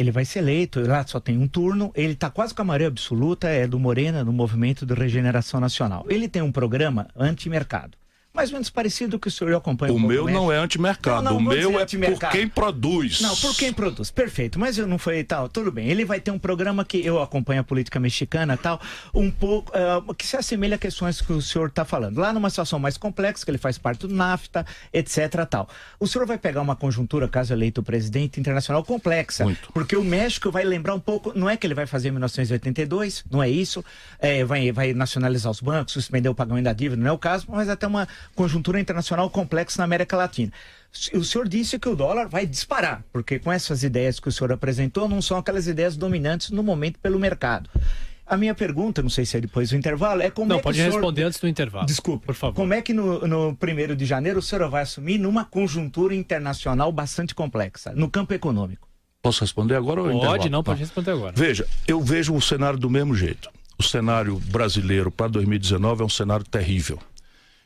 Ele 0.00 0.10
vai 0.10 0.24
ser 0.24 0.38
eleito, 0.38 0.80
lá 0.80 1.06
só 1.06 1.20
tem 1.20 1.36
um 1.36 1.46
turno, 1.46 1.92
ele 1.94 2.14
está 2.14 2.30
quase 2.30 2.54
com 2.54 2.62
a 2.62 2.64
maioria 2.64 2.88
absoluta, 2.88 3.50
é 3.50 3.66
do 3.66 3.78
Morena, 3.78 4.24
do 4.24 4.32
Movimento 4.32 4.86
de 4.86 4.94
Regeneração 4.94 5.60
Nacional. 5.60 6.06
Ele 6.08 6.26
tem 6.26 6.40
um 6.40 6.50
programa 6.50 7.06
anti-mercado. 7.14 7.99
Mais 8.32 8.50
ou 8.50 8.54
menos 8.54 8.70
parecido 8.70 9.18
com 9.18 9.28
o 9.28 9.32
senhor 9.32 9.54
acompanha. 9.54 9.92
O 9.92 9.96
um 9.96 10.00
meu 10.00 10.28
não 10.28 10.52
é 10.52 10.56
antimercado, 10.56 11.22
não, 11.22 11.32
não, 11.32 11.38
o 11.38 11.42
meu 11.42 11.80
é 11.80 11.84
por 11.84 12.30
quem 12.30 12.48
produz. 12.48 13.20
Não, 13.20 13.34
por 13.36 13.56
quem 13.56 13.72
produz, 13.72 14.10
perfeito. 14.10 14.58
Mas 14.58 14.78
eu 14.78 14.86
não 14.86 14.98
foi 14.98 15.24
tal, 15.24 15.48
tudo 15.48 15.72
bem. 15.72 15.88
Ele 15.88 16.04
vai 16.04 16.20
ter 16.20 16.30
um 16.30 16.38
programa 16.38 16.84
que 16.84 17.04
eu 17.04 17.20
acompanho 17.20 17.60
a 17.60 17.64
política 17.64 17.98
mexicana 17.98 18.56
tal, 18.56 18.80
um 19.12 19.30
pouco, 19.30 19.72
uh, 19.72 20.14
que 20.14 20.26
se 20.26 20.36
assemelha 20.36 20.76
a 20.76 20.78
questões 20.78 21.20
que 21.20 21.32
o 21.32 21.42
senhor 21.42 21.68
está 21.68 21.84
falando. 21.84 22.18
Lá 22.18 22.32
numa 22.32 22.48
situação 22.48 22.78
mais 22.78 22.96
complexa, 22.96 23.44
que 23.44 23.50
ele 23.50 23.58
faz 23.58 23.78
parte 23.78 24.06
do 24.06 24.14
NAFTA, 24.14 24.64
etc. 24.92 25.44
tal. 25.48 25.68
O 25.98 26.06
senhor 26.06 26.24
vai 26.24 26.38
pegar 26.38 26.60
uma 26.60 26.76
conjuntura, 26.76 27.26
caso 27.28 27.52
eleito 27.52 27.82
presidente 27.82 28.38
internacional, 28.38 28.84
complexa. 28.84 29.44
Muito. 29.44 29.72
Porque 29.72 29.96
o 29.96 30.04
México 30.04 30.52
vai 30.52 30.64
lembrar 30.64 30.94
um 30.94 31.00
pouco, 31.00 31.32
não 31.36 31.50
é 31.50 31.56
que 31.56 31.66
ele 31.66 31.74
vai 31.74 31.86
fazer 31.86 32.08
em 32.08 32.12
1982, 32.12 33.24
não 33.28 33.42
é 33.42 33.50
isso, 33.50 33.84
é, 34.20 34.44
vai, 34.44 34.70
vai 34.70 34.92
nacionalizar 34.94 35.50
os 35.50 35.60
bancos, 35.60 35.94
suspender 35.94 36.28
o 36.28 36.34
pagamento 36.34 36.64
da 36.64 36.72
dívida, 36.72 37.02
não 37.02 37.10
é 37.10 37.12
o 37.12 37.18
caso, 37.18 37.46
mas 37.48 37.68
até 37.68 37.86
uma 37.86 38.06
conjuntura 38.34 38.80
internacional 38.80 39.28
complexa 39.30 39.78
na 39.78 39.84
América 39.84 40.16
Latina. 40.16 40.52
O 41.14 41.24
senhor 41.24 41.48
disse 41.48 41.78
que 41.78 41.88
o 41.88 41.94
dólar 41.94 42.28
vai 42.28 42.46
disparar, 42.46 43.04
porque 43.12 43.38
com 43.38 43.52
essas 43.52 43.82
ideias 43.82 44.18
que 44.18 44.28
o 44.28 44.32
senhor 44.32 44.52
apresentou, 44.52 45.08
não 45.08 45.22
são 45.22 45.38
aquelas 45.38 45.66
ideias 45.66 45.96
dominantes 45.96 46.50
no 46.50 46.62
momento 46.62 46.98
pelo 46.98 47.18
mercado. 47.18 47.70
A 48.26 48.36
minha 48.36 48.54
pergunta, 48.54 49.02
não 49.02 49.10
sei 49.10 49.26
se 49.26 49.36
é 49.36 49.40
depois 49.40 49.70
do 49.70 49.76
intervalo, 49.76 50.22
é 50.22 50.30
como 50.30 50.48
não, 50.48 50.56
é 50.56 50.58
que 50.58 50.62
pode 50.62 50.76
senhor... 50.76 50.92
responder 50.92 51.24
antes 51.24 51.40
do 51.40 51.48
intervalo. 51.48 51.86
Desculpe, 51.86 52.26
por 52.26 52.34
favor. 52.34 52.54
Como 52.54 52.72
é 52.72 52.80
que 52.80 52.92
no, 52.92 53.26
no 53.26 53.56
primeiro 53.56 53.96
de 53.96 54.04
janeiro 54.04 54.38
o 54.38 54.42
senhor 54.42 54.68
vai 54.70 54.82
assumir 54.82 55.18
numa 55.18 55.44
conjuntura 55.44 56.14
internacional 56.14 56.92
bastante 56.92 57.34
complexa, 57.34 57.92
no 57.92 58.08
campo 58.08 58.32
econômico? 58.32 58.88
Posso 59.20 59.40
responder 59.40 59.74
agora 59.74 60.00
ou 60.00 60.06
Pode, 60.06 60.18
intervalo? 60.18 60.50
não, 60.50 60.62
pode 60.62 60.80
responder 60.80 61.10
agora. 61.10 61.32
Veja, 61.36 61.66
eu 61.86 62.00
vejo 62.00 62.34
o 62.34 62.40
cenário 62.40 62.78
do 62.78 62.88
mesmo 62.88 63.14
jeito. 63.14 63.50
O 63.76 63.82
cenário 63.82 64.38
brasileiro 64.46 65.10
para 65.10 65.26
2019 65.28 66.02
é 66.02 66.04
um 66.04 66.08
cenário 66.08 66.44
terrível. 66.44 66.98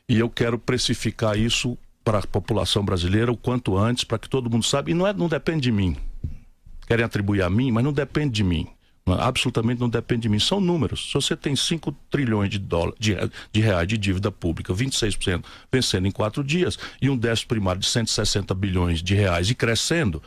E 0.07 0.19
eu 0.19 0.29
quero 0.29 0.59
precificar 0.59 1.37
isso 1.37 1.77
para 2.03 2.19
a 2.19 2.27
população 2.27 2.85
brasileira 2.85 3.31
o 3.31 3.37
quanto 3.37 3.77
antes, 3.77 4.03
para 4.03 4.19
que 4.19 4.29
todo 4.29 4.49
mundo 4.49 4.63
saiba. 4.63 4.91
E 4.91 4.93
não, 4.93 5.07
é, 5.07 5.13
não 5.13 5.27
depende 5.27 5.61
de 5.61 5.71
mim. 5.71 5.97
Querem 6.87 7.03
atribuir 7.03 7.41
a 7.41 7.49
mim, 7.49 7.71
mas 7.71 7.83
não 7.83 7.91
depende 7.91 8.31
de 8.31 8.43
mim. 8.43 8.67
Absolutamente 9.07 9.79
não 9.79 9.89
depende 9.89 10.23
de 10.23 10.29
mim. 10.29 10.39
São 10.39 10.59
números. 10.59 11.07
Se 11.09 11.13
você 11.13 11.35
tem 11.35 11.55
5 11.55 11.91
trilhões 12.09 12.49
de, 12.49 12.59
dólares, 12.59 12.97
de, 12.99 13.15
de 13.51 13.61
reais 13.61 13.87
de 13.87 13.97
dívida 13.97 14.31
pública, 14.31 14.73
26% 14.73 15.43
vencendo 15.71 16.07
em 16.07 16.11
quatro 16.11 16.43
dias, 16.43 16.77
e 17.01 17.09
um 17.09 17.17
déficit 17.17 17.47
primário 17.47 17.81
de 17.81 17.87
160 17.87 18.53
bilhões 18.53 19.01
de 19.01 19.13
reais 19.13 19.49
e 19.49 19.55
crescendo, 19.55 20.21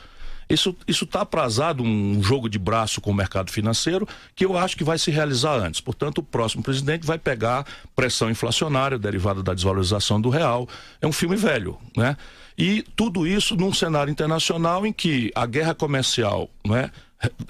isso 0.49 0.77
está 0.87 1.21
aprazado 1.21 1.83
um 1.83 2.23
jogo 2.23 2.49
de 2.49 2.59
braço 2.59 3.01
com 3.01 3.11
o 3.11 3.15
mercado 3.15 3.51
financeiro 3.51 4.09
que 4.35 4.45
eu 4.45 4.57
acho 4.57 4.77
que 4.77 4.85
vai 4.85 4.99
se 4.99 5.11
realizar 5.11 5.55
antes. 5.55 5.81
Portanto, 5.81 6.19
o 6.19 6.23
próximo 6.23 6.63
presidente 6.63 7.07
vai 7.07 7.19
pegar 7.19 7.67
pressão 7.95 8.31
inflacionária 8.31 8.99
derivada 8.99 9.43
da 9.43 9.53
desvalorização 9.53 10.21
do 10.21 10.31
real. 10.31 10.69
É 11.01 11.07
um 11.07 11.13
filme 11.13 11.37
velho, 11.37 11.79
né? 11.97 12.17
E 12.59 12.83
tudo 12.97 13.27
isso 13.27 13.55
num 13.55 13.73
cenário 13.73 14.11
internacional 14.11 14.85
em 14.85 14.93
que 14.93 15.31
a 15.35 15.47
guerra 15.47 15.75
comercial, 15.75 16.51
né? 16.67 16.91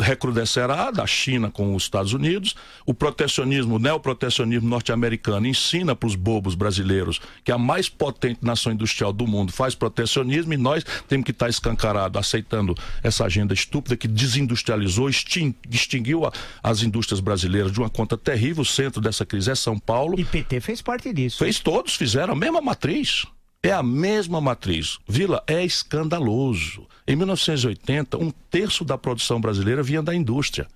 recrudescerá 0.00 0.90
da 0.90 1.06
China 1.06 1.50
com 1.50 1.74
os 1.74 1.82
Estados 1.82 2.12
Unidos. 2.12 2.54
O 2.86 2.94
protecionismo, 2.94 3.76
o 3.76 3.78
neoprotecionismo 3.78 4.68
norte-americano 4.68 5.46
ensina 5.46 5.94
para 5.94 6.06
os 6.06 6.14
bobos 6.14 6.54
brasileiros 6.54 7.20
que 7.44 7.52
a 7.52 7.58
mais 7.58 7.88
potente 7.88 8.40
nação 8.42 8.72
industrial 8.72 9.12
do 9.12 9.26
mundo 9.26 9.52
faz 9.52 9.74
protecionismo 9.74 10.54
e 10.54 10.56
nós 10.56 10.84
temos 11.06 11.24
que 11.24 11.32
estar 11.32 11.48
escancarado 11.48 12.18
aceitando 12.18 12.74
essa 13.02 13.24
agenda 13.24 13.52
estúpida 13.52 13.96
que 13.96 14.08
desindustrializou, 14.08 15.08
extinguiu 15.08 16.24
a, 16.24 16.32
as 16.62 16.82
indústrias 16.82 17.20
brasileiras 17.20 17.70
de 17.70 17.78
uma 17.78 17.90
conta 17.90 18.16
terrível. 18.16 18.62
O 18.62 18.66
centro 18.66 19.00
dessa 19.00 19.26
crise 19.26 19.50
é 19.50 19.54
São 19.54 19.78
Paulo. 19.78 20.18
E 20.18 20.24
PT 20.24 20.60
fez 20.60 20.80
parte 20.80 21.12
disso. 21.12 21.38
Fez 21.38 21.58
todos, 21.58 21.94
fizeram 21.94 22.32
a 22.32 22.36
mesma 22.36 22.60
matriz. 22.60 23.26
É 23.62 23.72
a 23.72 23.82
mesma 23.82 24.40
matriz. 24.40 24.98
Vila, 25.06 25.42
é 25.46 25.64
escandaloso. 25.64 26.86
Em 27.06 27.16
1980, 27.16 28.16
um 28.16 28.30
terço 28.30 28.84
da 28.84 28.96
produção 28.96 29.40
brasileira 29.40 29.82
vinha 29.82 30.00
da 30.00 30.14
indústria. 30.14 30.68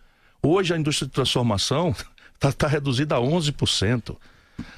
Hoje, 0.43 0.75
a 0.75 0.77
indústria 0.79 1.07
de 1.07 1.15
transformação 1.15 1.95
está 2.35 2.51
tá 2.53 2.67
reduzida 2.67 3.15
a 3.15 3.21
11%. 3.21 4.17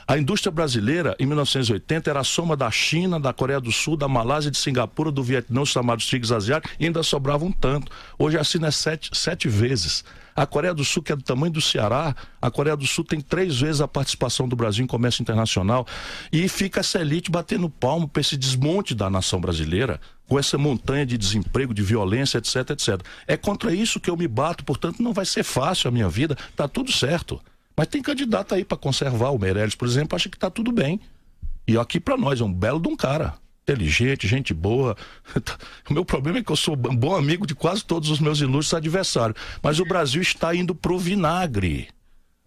A 0.07 0.19
indústria 0.19 0.51
brasileira, 0.51 1.17
em 1.19 1.27
1980, 1.27 2.11
era 2.11 2.21
a 2.21 2.25
soma 2.25 2.57
da 2.57 2.71
China, 2.71 3.19
da 3.19 3.33
Coreia 3.33 3.61
do 3.61 3.73
Sul, 3.73 3.97
da 3.97 4.09
Malásia, 4.09 4.51
de 4.51 4.59
Singapura, 4.59 5.11
do 5.11 5.23
Vietnã, 5.23 5.63
os 5.63 5.71
chamados 5.71 6.07
tigres 6.07 6.33
asiáticos, 6.33 6.77
e 6.79 6.87
ainda 6.87 7.03
sobrava 7.03 7.45
um 7.45 7.53
tanto. 7.53 7.91
Hoje 8.19 8.39
a 8.39 8.45
China 8.45 8.69
é 8.69 8.71
sete, 8.71 9.11
sete 9.13 9.49
vezes. 9.49 10.05
A 10.37 10.47
Coreia 10.47 10.75
do 10.75 10.85
Sul, 10.85 11.03
que 11.03 11.13
é 11.13 11.17
do 11.17 11.23
tamanho 11.23 11.53
do 11.53 11.61
Ceará, 11.61 12.15
a 12.43 12.51
Coreia 12.51 12.77
do 12.77 12.87
Sul 12.87 13.05
tem 13.05 13.21
três 13.21 13.61
vezes 13.61 13.81
a 13.81 13.87
participação 13.87 14.49
do 14.49 14.57
Brasil 14.57 14.83
em 14.83 14.87
comércio 14.87 15.23
internacional. 15.23 15.87
E 16.33 16.49
fica 16.49 16.81
essa 16.81 17.01
elite 17.01 17.31
batendo 17.31 17.71
palmo 17.71 18.09
para 18.09 18.21
esse 18.21 18.37
desmonte 18.37 18.95
da 18.95 19.09
nação 19.09 19.41
brasileira, 19.41 20.01
com 20.27 20.39
essa 20.39 20.59
montanha 20.59 21.07
de 21.07 21.17
desemprego, 21.17 21.73
de 21.73 21.83
violência, 21.83 22.39
etc, 22.39 22.71
etc. 22.71 23.01
É 23.29 23.37
contra 23.37 23.73
isso 23.73 24.01
que 24.01 24.11
eu 24.11 24.17
me 24.17 24.27
bato, 24.27 24.65
portanto, 24.65 25.03
não 25.03 25.13
vai 25.13 25.25
ser 25.25 25.45
fácil 25.45 25.89
a 25.89 25.93
minha 25.93 26.09
vida, 26.09 26.37
tá 26.57 26.67
tudo 26.67 26.91
certo. 26.91 27.41
Mas 27.77 27.89
tem 27.89 28.03
candidato 28.03 28.55
aí 28.55 28.65
para 28.65 28.77
conservar. 28.77 29.31
O 29.31 29.39
Meirelles, 29.39 29.75
por 29.75 29.87
exemplo, 29.87 30.15
acha 30.17 30.29
que 30.29 30.37
está 30.37 30.51
tudo 30.51 30.71
bem. 30.71 31.01
E 31.67 31.77
aqui 31.79 31.99
para 31.99 32.17
nós 32.17 32.41
é 32.41 32.45
um 32.45 32.53
belo 32.53 32.81
de 32.81 32.89
um 32.89 32.97
cara. 32.97 33.35
Inteligente, 33.63 34.29
gente 34.29 34.53
boa. 34.53 34.97
O 35.89 35.93
meu 35.93 36.05
problema 36.05 36.39
é 36.39 36.43
que 36.43 36.53
eu 36.53 36.57
sou 36.57 36.77
bom 36.77 37.15
amigo 37.15 37.47
de 37.47 37.55
quase 37.55 37.85
todos 37.85 38.11
os 38.11 38.21
meus 38.21 38.41
ilustres 38.41 38.75
adversários. 38.75 39.39
Mas 39.63 39.79
o 39.81 39.85
Brasil 39.85 40.23
está 40.23 40.55
indo 40.55 40.75
pro 40.75 40.99
vinagre. 40.99 41.89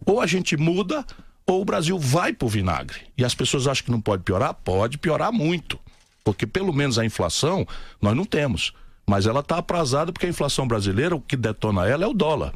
Ou 0.06 0.20
a 0.20 0.26
gente 0.26 0.56
muda, 0.56 1.04
ou 1.46 1.62
o 1.62 1.64
Brasil 1.64 1.98
vai 1.98 2.32
pro 2.32 2.48
vinagre. 2.48 3.00
E 3.16 3.24
as 3.24 3.34
pessoas 3.34 3.66
acham 3.66 3.84
que 3.84 3.90
não 3.90 4.00
pode 4.00 4.22
piorar? 4.22 4.54
Pode 4.54 4.98
piorar 4.98 5.32
muito. 5.32 5.78
Porque 6.22 6.46
pelo 6.46 6.72
menos 6.72 6.98
a 6.98 7.04
inflação 7.04 7.66
nós 8.00 8.16
não 8.16 8.24
temos. 8.24 8.72
Mas 9.06 9.26
ela 9.26 9.40
está 9.40 9.58
aprazada 9.58 10.12
porque 10.12 10.26
a 10.26 10.30
inflação 10.30 10.68
brasileira, 10.68 11.16
o 11.16 11.20
que 11.20 11.36
detona 11.36 11.88
ela 11.88 12.04
é 12.04 12.06
o 12.06 12.14
dólar. 12.14 12.52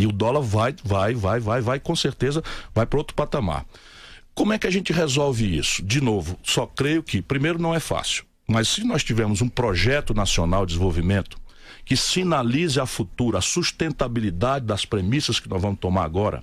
E 0.00 0.06
o 0.06 0.12
dólar 0.12 0.40
vai, 0.40 0.74
vai, 0.82 1.14
vai, 1.14 1.40
vai, 1.40 1.60
vai, 1.60 1.78
com 1.78 1.94
certeza 1.94 2.42
vai 2.74 2.86
para 2.86 2.98
outro 2.98 3.14
patamar. 3.14 3.66
Como 4.34 4.52
é 4.52 4.58
que 4.58 4.66
a 4.66 4.70
gente 4.70 4.92
resolve 4.92 5.58
isso? 5.58 5.82
De 5.82 6.00
novo, 6.00 6.38
só 6.42 6.66
creio 6.66 7.02
que, 7.02 7.20
primeiro, 7.20 7.58
não 7.58 7.74
é 7.74 7.80
fácil. 7.80 8.24
Mas 8.48 8.68
se 8.68 8.82
nós 8.82 9.04
tivermos 9.04 9.42
um 9.42 9.48
projeto 9.48 10.14
nacional 10.14 10.64
de 10.64 10.72
desenvolvimento 10.72 11.38
que 11.84 11.96
sinalize 11.96 12.80
a 12.80 12.86
futura 12.86 13.38
a 13.38 13.42
sustentabilidade 13.42 14.64
das 14.64 14.84
premissas 14.84 15.38
que 15.38 15.48
nós 15.48 15.60
vamos 15.60 15.78
tomar 15.78 16.04
agora 16.04 16.42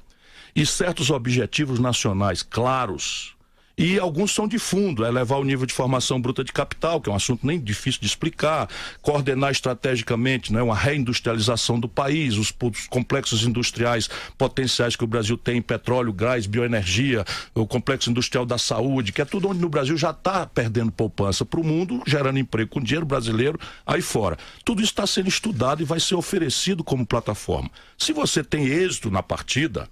e 0.56 0.66
certos 0.66 1.10
objetivos 1.10 1.80
nacionais 1.80 2.44
claros, 2.44 3.36
e 3.78 4.00
alguns 4.00 4.34
são 4.34 4.48
de 4.48 4.58
fundo, 4.58 5.06
é 5.06 5.12
levar 5.12 5.38
o 5.38 5.44
nível 5.44 5.66
de 5.66 5.74
formação 5.74 6.20
bruta 6.20 6.44
de 6.44 6.52
capital, 6.52 7.00
que 7.00 7.10
é 7.10 7.12
um 7.12 7.16
assunto 7.16 7.46
nem 7.46 7.60
difícil 7.60 8.02
de 8.02 8.08
explicar, 8.08 8.68
coordenar 9.02 9.52
estrategicamente 9.52 10.52
né, 10.52 10.62
uma 10.64 10.74
reindustrialização 10.74 11.80
do 11.80 11.88
país, 11.88 12.38
os, 12.38 12.52
os 12.62 12.88
complexos 12.88 13.44
industriais 13.44 14.10
potenciais 14.38 14.96
que 14.96 15.04
o 15.04 15.08
Brasil 15.08 15.38
tem, 15.38 15.62
petróleo, 15.62 16.12
gás, 16.12 16.48
bioenergia, 16.48 17.24
o 17.54 17.68
complexo 17.68 18.10
industrial 18.10 18.46
da 18.46 18.58
saúde, 18.58 19.12
que 19.12 19.22
é 19.22 19.26
tudo 19.26 19.50
onde 19.50 19.60
no 19.60 19.70
Brasil 19.70 19.96
já 19.96 20.10
está 20.10 20.46
perdendo 20.48 20.92
poupança 20.92 21.46
para 21.46 21.60
o 21.60 21.64
mundo, 21.64 22.02
gerando 22.08 22.40
emprego 22.40 22.72
com 22.72 22.82
dinheiro 22.82 23.06
brasileiro 23.06 23.60
aí 23.86 24.02
fora. 24.02 24.38
Tudo 24.66 24.82
isso 24.82 24.92
está 24.92 25.06
sendo 25.06 25.30
estudado 25.30 25.84
e 25.84 25.86
vai 25.86 26.00
ser 26.00 26.16
oferecido 26.16 26.84
como 26.84 27.06
plataforma. 27.06 27.70
Se 27.96 28.12
você 28.12 28.44
tem 28.44 28.66
êxito 28.66 29.12
na 29.12 29.22
partida, 29.22 29.88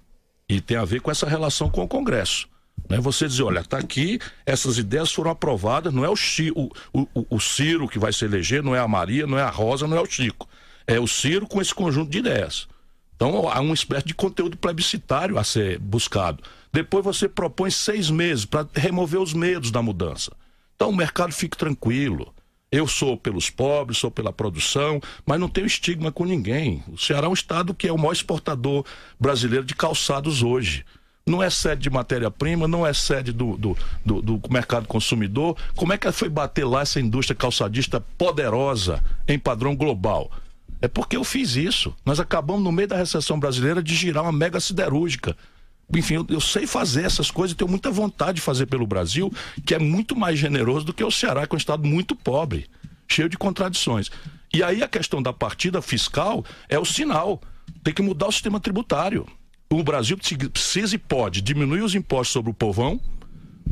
e 0.48 0.60
tem 0.60 0.76
a 0.76 0.84
ver 0.84 1.00
com 1.00 1.10
essa 1.10 1.26
relação 1.28 1.68
com 1.68 1.82
o 1.82 1.88
Congresso. 1.88 2.48
Né? 2.88 2.98
Você 3.00 3.26
dizer, 3.26 3.42
olha, 3.42 3.60
está 3.60 3.78
aqui, 3.78 4.18
essas 4.44 4.78
ideias 4.78 5.12
foram 5.12 5.30
aprovadas, 5.30 5.92
não 5.92 6.04
é 6.04 6.08
o, 6.08 6.16
Chi, 6.16 6.50
o, 6.54 6.70
o, 6.92 7.26
o 7.30 7.40
Ciro 7.40 7.88
que 7.88 7.98
vai 7.98 8.12
se 8.12 8.24
eleger, 8.24 8.62
não 8.62 8.74
é 8.74 8.78
a 8.78 8.88
Maria, 8.88 9.26
não 9.26 9.38
é 9.38 9.42
a 9.42 9.50
Rosa, 9.50 9.86
não 9.86 9.96
é 9.96 10.00
o 10.00 10.06
Chico. 10.06 10.48
É 10.86 11.00
o 11.00 11.06
Ciro 11.06 11.46
com 11.46 11.60
esse 11.60 11.74
conjunto 11.74 12.10
de 12.10 12.18
ideias. 12.18 12.68
Então 13.16 13.48
há 13.48 13.60
uma 13.60 13.74
espécie 13.74 14.06
de 14.06 14.14
conteúdo 14.14 14.56
plebiscitário 14.56 15.38
a 15.38 15.44
ser 15.44 15.78
buscado. 15.78 16.42
Depois 16.72 17.04
você 17.04 17.28
propõe 17.28 17.70
seis 17.70 18.10
meses 18.10 18.44
para 18.44 18.68
remover 18.74 19.20
os 19.20 19.32
medos 19.32 19.70
da 19.70 19.82
mudança. 19.82 20.32
Então 20.74 20.90
o 20.90 20.96
mercado 20.96 21.32
fique 21.32 21.56
tranquilo. 21.56 22.32
Eu 22.70 22.86
sou 22.86 23.16
pelos 23.16 23.48
pobres, 23.48 23.96
sou 23.96 24.10
pela 24.10 24.32
produção, 24.32 25.00
mas 25.24 25.40
não 25.40 25.48
tenho 25.48 25.66
estigma 25.66 26.12
com 26.12 26.24
ninguém. 26.26 26.84
O 26.88 26.98
Ceará 26.98 27.26
é 27.26 27.30
um 27.30 27.32
estado 27.32 27.72
que 27.72 27.88
é 27.88 27.92
o 27.92 27.96
maior 27.96 28.12
exportador 28.12 28.84
brasileiro 29.18 29.64
de 29.64 29.74
calçados 29.74 30.42
hoje 30.42 30.84
não 31.28 31.42
é 31.42 31.50
sede 31.50 31.82
de 31.82 31.90
matéria-prima, 31.90 32.68
não 32.68 32.86
é 32.86 32.92
sede 32.92 33.32
do, 33.32 33.56
do, 33.56 33.76
do, 34.04 34.22
do, 34.22 34.40
mercado 34.48 34.86
consumidor. 34.86 35.56
Como 35.74 35.92
é 35.92 35.98
que 35.98 36.10
foi 36.12 36.28
bater 36.28 36.64
lá 36.64 36.82
essa 36.82 37.00
indústria 37.00 37.34
calçadista 37.34 38.00
poderosa 38.16 39.02
em 39.26 39.36
padrão 39.36 39.74
global? 39.74 40.30
É 40.80 40.86
porque 40.86 41.16
eu 41.16 41.24
fiz 41.24 41.56
isso. 41.56 41.92
Nós 42.04 42.20
acabamos, 42.20 42.62
no 42.62 42.70
meio 42.70 42.86
da 42.86 42.96
recessão 42.96 43.40
brasileira, 43.40 43.82
de 43.82 43.92
girar 43.92 44.22
uma 44.22 44.30
mega 44.30 44.60
siderúrgica. 44.60 45.36
Enfim, 45.92 46.14
eu, 46.14 46.26
eu 46.28 46.40
sei 46.40 46.64
fazer 46.64 47.04
essas 47.04 47.28
coisas 47.28 47.56
tenho 47.56 47.68
muita 47.68 47.90
vontade 47.90 48.36
de 48.36 48.40
fazer 48.40 48.66
pelo 48.66 48.86
Brasil, 48.86 49.32
que 49.64 49.74
é 49.74 49.80
muito 49.80 50.14
mais 50.14 50.38
generoso 50.38 50.86
do 50.86 50.94
que 50.94 51.02
o 51.02 51.10
Ceará, 51.10 51.44
que 51.44 51.52
é 51.52 51.56
um 51.56 51.58
estado 51.58 51.84
muito 51.84 52.14
pobre, 52.14 52.68
cheio 53.08 53.28
de 53.28 53.36
contradições. 53.36 54.12
E 54.54 54.62
aí 54.62 54.80
a 54.80 54.86
questão 54.86 55.20
da 55.20 55.32
partida 55.32 55.82
fiscal 55.82 56.44
é 56.68 56.78
o 56.78 56.84
sinal. 56.84 57.42
Tem 57.82 57.92
que 57.92 58.02
mudar 58.02 58.28
o 58.28 58.32
sistema 58.32 58.60
tributário 58.60 59.26
o 59.70 59.82
Brasil 59.82 60.16
precisa 60.16 60.94
e 60.94 60.98
pode 60.98 61.40
diminuir 61.40 61.82
os 61.82 61.94
impostos 61.94 62.32
sobre 62.32 62.50
o 62.50 62.54
povão, 62.54 63.00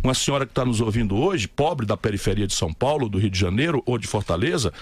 Uma 0.02 0.12
senhora 0.12 0.44
que 0.44 0.52
está 0.52 0.64
nos 0.64 0.80
ouvindo 0.80 1.16
hoje, 1.16 1.48
pobre 1.48 1.86
da 1.86 1.96
periferia 1.96 2.46
de 2.46 2.52
São 2.52 2.72
Paulo, 2.72 3.08
do 3.08 3.18
Rio 3.18 3.30
de 3.30 3.38
Janeiro 3.38 3.82
ou 3.86 3.96
de 3.96 4.06
Fortaleza, 4.06 4.72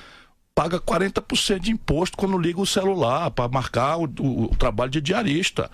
paga 0.54 0.80
40% 0.80 1.60
de 1.60 1.70
imposto 1.70 2.16
quando 2.16 2.36
liga 2.38 2.60
o 2.60 2.66
celular 2.66 3.30
para 3.30 3.48
marcar 3.48 3.98
o, 3.98 4.04
o, 4.04 4.44
o, 4.44 4.56
trabalho 4.56 4.90
de 4.90 5.00
diarista. 5.00 5.70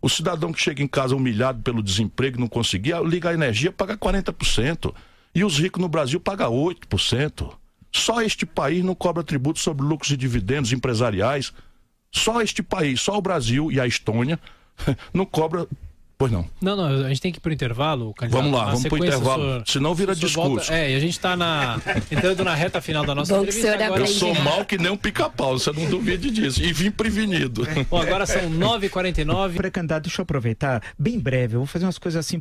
O 0.00 0.08
cidadão 0.08 0.52
que 0.52 0.60
chega 0.60 0.82
em 0.82 0.86
casa 0.86 1.16
humilhado 1.16 1.62
pelo 1.62 1.82
desemprego 1.82 2.36
e 2.36 2.40
não 2.40 2.48
conseguia, 2.48 3.00
liga 3.00 3.30
a 3.30 3.34
energia, 3.34 3.72
paga 3.72 3.96
40%. 3.96 4.94
E 5.34 5.42
os 5.42 5.58
ricos 5.58 5.80
no 5.80 5.88
Brasil 5.88 6.20
pagam 6.20 6.52
8%. 6.52 7.52
Só 7.90 8.22
este 8.22 8.46
país 8.46 8.84
não 8.84 8.94
cobra 8.94 9.24
tributo 9.24 9.58
sobre 9.58 9.84
lucros 9.84 10.10
e 10.12 10.16
dividendos 10.16 10.72
empresariais. 10.72 11.52
Só 12.10 12.40
este 12.40 12.62
país, 12.62 13.00
só 13.00 13.16
o 13.16 13.22
Brasil 13.22 13.72
e 13.72 13.80
a 13.80 13.86
Estônia 13.86 14.38
não 15.12 15.24
cobra 15.24 15.66
Pois 16.22 16.30
não. 16.30 16.46
Não, 16.60 16.76
não, 16.76 17.04
a 17.04 17.08
gente 17.08 17.20
tem 17.20 17.32
que 17.32 17.38
ir 17.38 17.40
para 17.40 17.50
o 17.50 17.52
intervalo. 17.52 18.14
Candidato. 18.14 18.40
Vamos 18.40 18.56
lá, 18.56 18.66
vamos 18.66 18.82
para 18.82 18.94
o 18.94 18.96
intervalo. 18.98 19.42
Senhor, 19.42 19.64
senão 19.66 19.92
vira 19.92 20.14
discurso. 20.14 20.48
Volta, 20.50 20.72
é, 20.72 20.92
e 20.92 20.94
a 20.94 21.00
gente 21.00 21.14
está 21.14 21.36
na, 21.36 21.80
entrando 22.12 22.44
na 22.44 22.54
reta 22.54 22.80
final 22.80 23.04
da 23.04 23.12
nossa 23.12 23.34
Bom, 23.34 23.42
entrevista. 23.42 23.84
Agora... 23.84 24.02
Eu 24.02 24.06
sou 24.06 24.32
mal 24.36 24.64
que 24.64 24.78
nem 24.78 24.92
um 24.92 24.96
pica-pau, 24.96 25.58
você 25.58 25.72
não 25.72 25.84
duvide 25.90 26.30
disso. 26.30 26.62
E 26.62 26.72
vim 26.72 26.92
prevenido. 26.92 27.66
Bom, 27.90 28.00
agora 28.00 28.24
são 28.24 28.40
9h49. 28.42 29.56
Pré-candidato, 29.56 30.04
deixa 30.04 30.20
eu 30.20 30.22
aproveitar, 30.22 30.80
bem 30.96 31.18
breve, 31.18 31.56
eu 31.56 31.58
vou 31.58 31.66
fazer 31.66 31.86
umas 31.86 31.98
coisas 31.98 32.24
assim, 32.24 32.40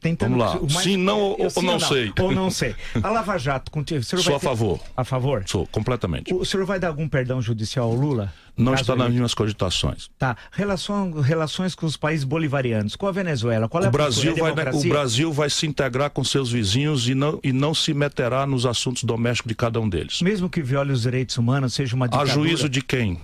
tentando... 0.00 0.36
Vamos 0.36 0.74
lá, 0.74 0.82
sim, 0.82 0.96
não 0.96 1.20
ou, 1.20 1.38
ou 1.54 1.62
não, 1.62 1.72
não, 1.74 1.80
sei. 1.80 2.12
Ou 2.18 2.32
não 2.32 2.50
sei. 2.50 2.74
A 3.00 3.10
Lava 3.10 3.38
Jato, 3.38 3.70
contigo, 3.70 4.02
sou 4.02 4.18
a 4.18 4.40
ter... 4.40 4.40
favor. 4.40 4.80
A 4.96 5.04
favor? 5.04 5.44
Sou, 5.46 5.68
completamente. 5.68 6.34
O 6.34 6.44
senhor 6.44 6.66
vai 6.66 6.80
dar 6.80 6.88
algum 6.88 7.08
perdão 7.08 7.40
judicial 7.40 7.86
ao 7.86 7.94
Lula? 7.94 8.32
Não 8.56 8.74
está 8.74 8.94
nas 8.94 9.12
minhas 9.12 9.34
cogitações. 9.34 10.10
Tá. 10.18 10.36
Relação, 10.50 11.20
relações 11.20 11.74
com 11.74 11.86
os 11.86 11.96
países 11.96 12.24
bolivarianos. 12.24 12.96
Com 12.96 13.06
a 13.06 13.12
Venezuela, 13.12 13.68
qual 13.68 13.84
é 13.84 13.86
a 13.86 13.90
Brasil 13.90 14.34
vai, 14.36 14.52
o 14.52 14.88
Brasil 14.88 15.32
vai 15.32 15.50
se 15.50 15.66
integrar 15.66 16.10
com 16.10 16.22
seus 16.24 16.50
vizinhos 16.50 17.08
e 17.08 17.14
não, 17.14 17.40
e 17.42 17.52
não 17.52 17.74
se 17.74 17.94
meterá 17.94 18.46
nos 18.46 18.66
assuntos 18.66 19.04
domésticos 19.04 19.48
de 19.48 19.54
cada 19.54 19.80
um 19.80 19.88
deles. 19.88 20.20
Mesmo 20.22 20.48
que 20.48 20.62
viole 20.62 20.92
os 20.92 21.02
direitos 21.02 21.36
humanos, 21.36 21.74
seja 21.74 21.96
uma 21.96 22.06
ditadura... 22.06 22.30
A 22.30 22.34
juízo 22.34 22.68
de 22.68 22.82
quem? 22.82 23.20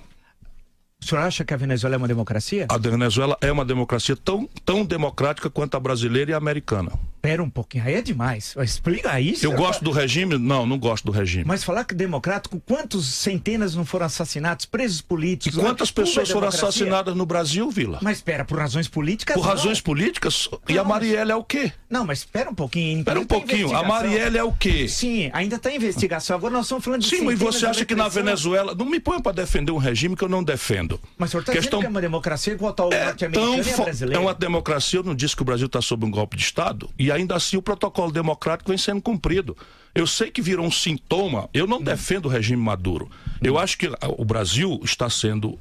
O 0.99 1.05
senhor 1.05 1.21
acha 1.21 1.45
que 1.45 1.53
a 1.53 1.57
Venezuela 1.57 1.95
é 1.95 1.97
uma 1.97 2.07
democracia? 2.07 2.65
A 2.69 2.77
Venezuela 2.77 3.37
é 3.39 3.51
uma 3.51 3.63
democracia 3.63 4.15
tão, 4.15 4.49
tão 4.65 4.83
democrática 4.83 5.49
quanto 5.49 5.77
a 5.77 5.79
brasileira 5.79 6.31
e 6.31 6.33
a 6.33 6.37
americana. 6.37 6.91
Pera 7.21 7.43
um 7.43 7.49
pouquinho, 7.49 7.83
aí 7.83 7.95
é 7.95 8.01
demais. 8.01 8.55
Explica 8.57 9.19
isso. 9.19 9.45
Eu 9.45 9.53
gosto 9.53 9.83
do 9.83 9.91
regime? 9.91 10.37
Não, 10.37 10.65
não 10.65 10.77
gosto 10.77 11.05
do 11.05 11.11
regime. 11.11 11.45
Mas 11.45 11.63
falar 11.63 11.83
que 11.83 11.93
democrático, 11.93 12.61
quantos 12.65 13.07
centenas 13.07 13.75
não 13.75 13.85
foram 13.85 14.05
assassinados, 14.05 14.65
presos 14.65 15.01
políticos? 15.01 15.57
E 15.57 15.61
quantas 15.61 15.91
pessoas 15.91 16.29
é 16.29 16.33
foram 16.33 16.47
assassinadas 16.47 17.15
no 17.15 17.25
Brasil, 17.25 17.69
Vila? 17.69 17.99
Mas 18.01 18.17
espera, 18.17 18.45
por 18.45 18.57
razões 18.57 18.87
políticas? 18.87 19.35
Por 19.35 19.43
não. 19.43 19.49
razões 19.49 19.81
políticas? 19.81 20.47
Não, 20.51 20.59
e 20.69 20.77
a 20.77 20.83
Marielle 20.83 21.31
é 21.31 21.35
o 21.35 21.43
quê? 21.43 21.71
Não, 21.89 22.05
mas 22.05 22.19
espera 22.19 22.49
um 22.49 22.55
pouquinho. 22.55 22.99
Espera 22.99 23.19
um 23.19 23.25
pouquinho. 23.25 23.75
A 23.75 23.83
Marielle 23.83 24.37
é 24.37 24.43
o 24.43 24.51
quê? 24.51 24.87
Sim, 24.87 25.29
ainda 25.33 25.55
está 25.55 25.71
em 25.71 25.75
investigação. 25.75 26.37
Agora 26.37 26.53
nós 26.53 26.65
estamos 26.65 26.83
falando 26.83 27.01
de 27.01 27.07
Sim, 27.07 27.21
mas 27.21 27.39
você 27.39 27.65
acha 27.65 27.85
que 27.85 27.95
na 27.95 28.07
Venezuela... 28.07 28.75
Não 28.75 28.85
me 28.85 28.99
põe 28.99 29.21
para 29.21 29.31
defender 29.31 29.71
um 29.71 29.77
regime 29.77 30.15
que 30.15 30.23
eu 30.23 30.29
não 30.29 30.43
defendo. 30.43 30.99
Mas 31.17 31.29
o 31.29 31.31
senhor 31.31 31.41
está 31.41 31.53
Questão... 31.53 31.79
que 31.79 31.85
é 31.85 31.89
uma 31.89 32.01
democracia 32.01 32.53
igual 32.53 32.75
ao 32.77 32.93
é 32.93 33.05
norte-americano 33.05 33.61
e 33.61 33.83
brasileiro? 33.83 34.19
É 34.19 34.23
uma 34.23 34.33
democracia, 34.33 34.99
eu 34.99 35.03
não 35.03 35.15
disse 35.15 35.35
que 35.35 35.41
o 35.41 35.45
Brasil 35.45 35.67
está 35.67 35.81
sob 35.81 36.05
um 36.05 36.11
golpe 36.11 36.37
de 36.37 36.43
Estado. 36.43 36.89
E 36.97 37.06
ainda 37.11 37.35
assim 37.35 37.57
o 37.57 37.61
protocolo 37.61 37.87
protocolo 37.87 38.11
democrático 38.11 38.69
vem 38.69 38.77
sendo 38.77 39.01
cumprido. 39.01 39.57
Eu 39.93 40.05
sei 40.05 40.29
que 40.29 40.41
virou 40.41 40.65
um 40.65 40.71
sintoma, 40.71 41.49
eu 41.53 41.65
não 41.65 41.81
defendo 41.81 42.25
o 42.25 42.29
regime 42.29 42.61
Maduro. 42.61 43.09
Eu 43.41 43.57
acho 43.57 43.77
que 43.77 43.89
o 44.17 44.25
Brasil 44.25 44.79
está 44.83 45.09
sendo 45.09 45.57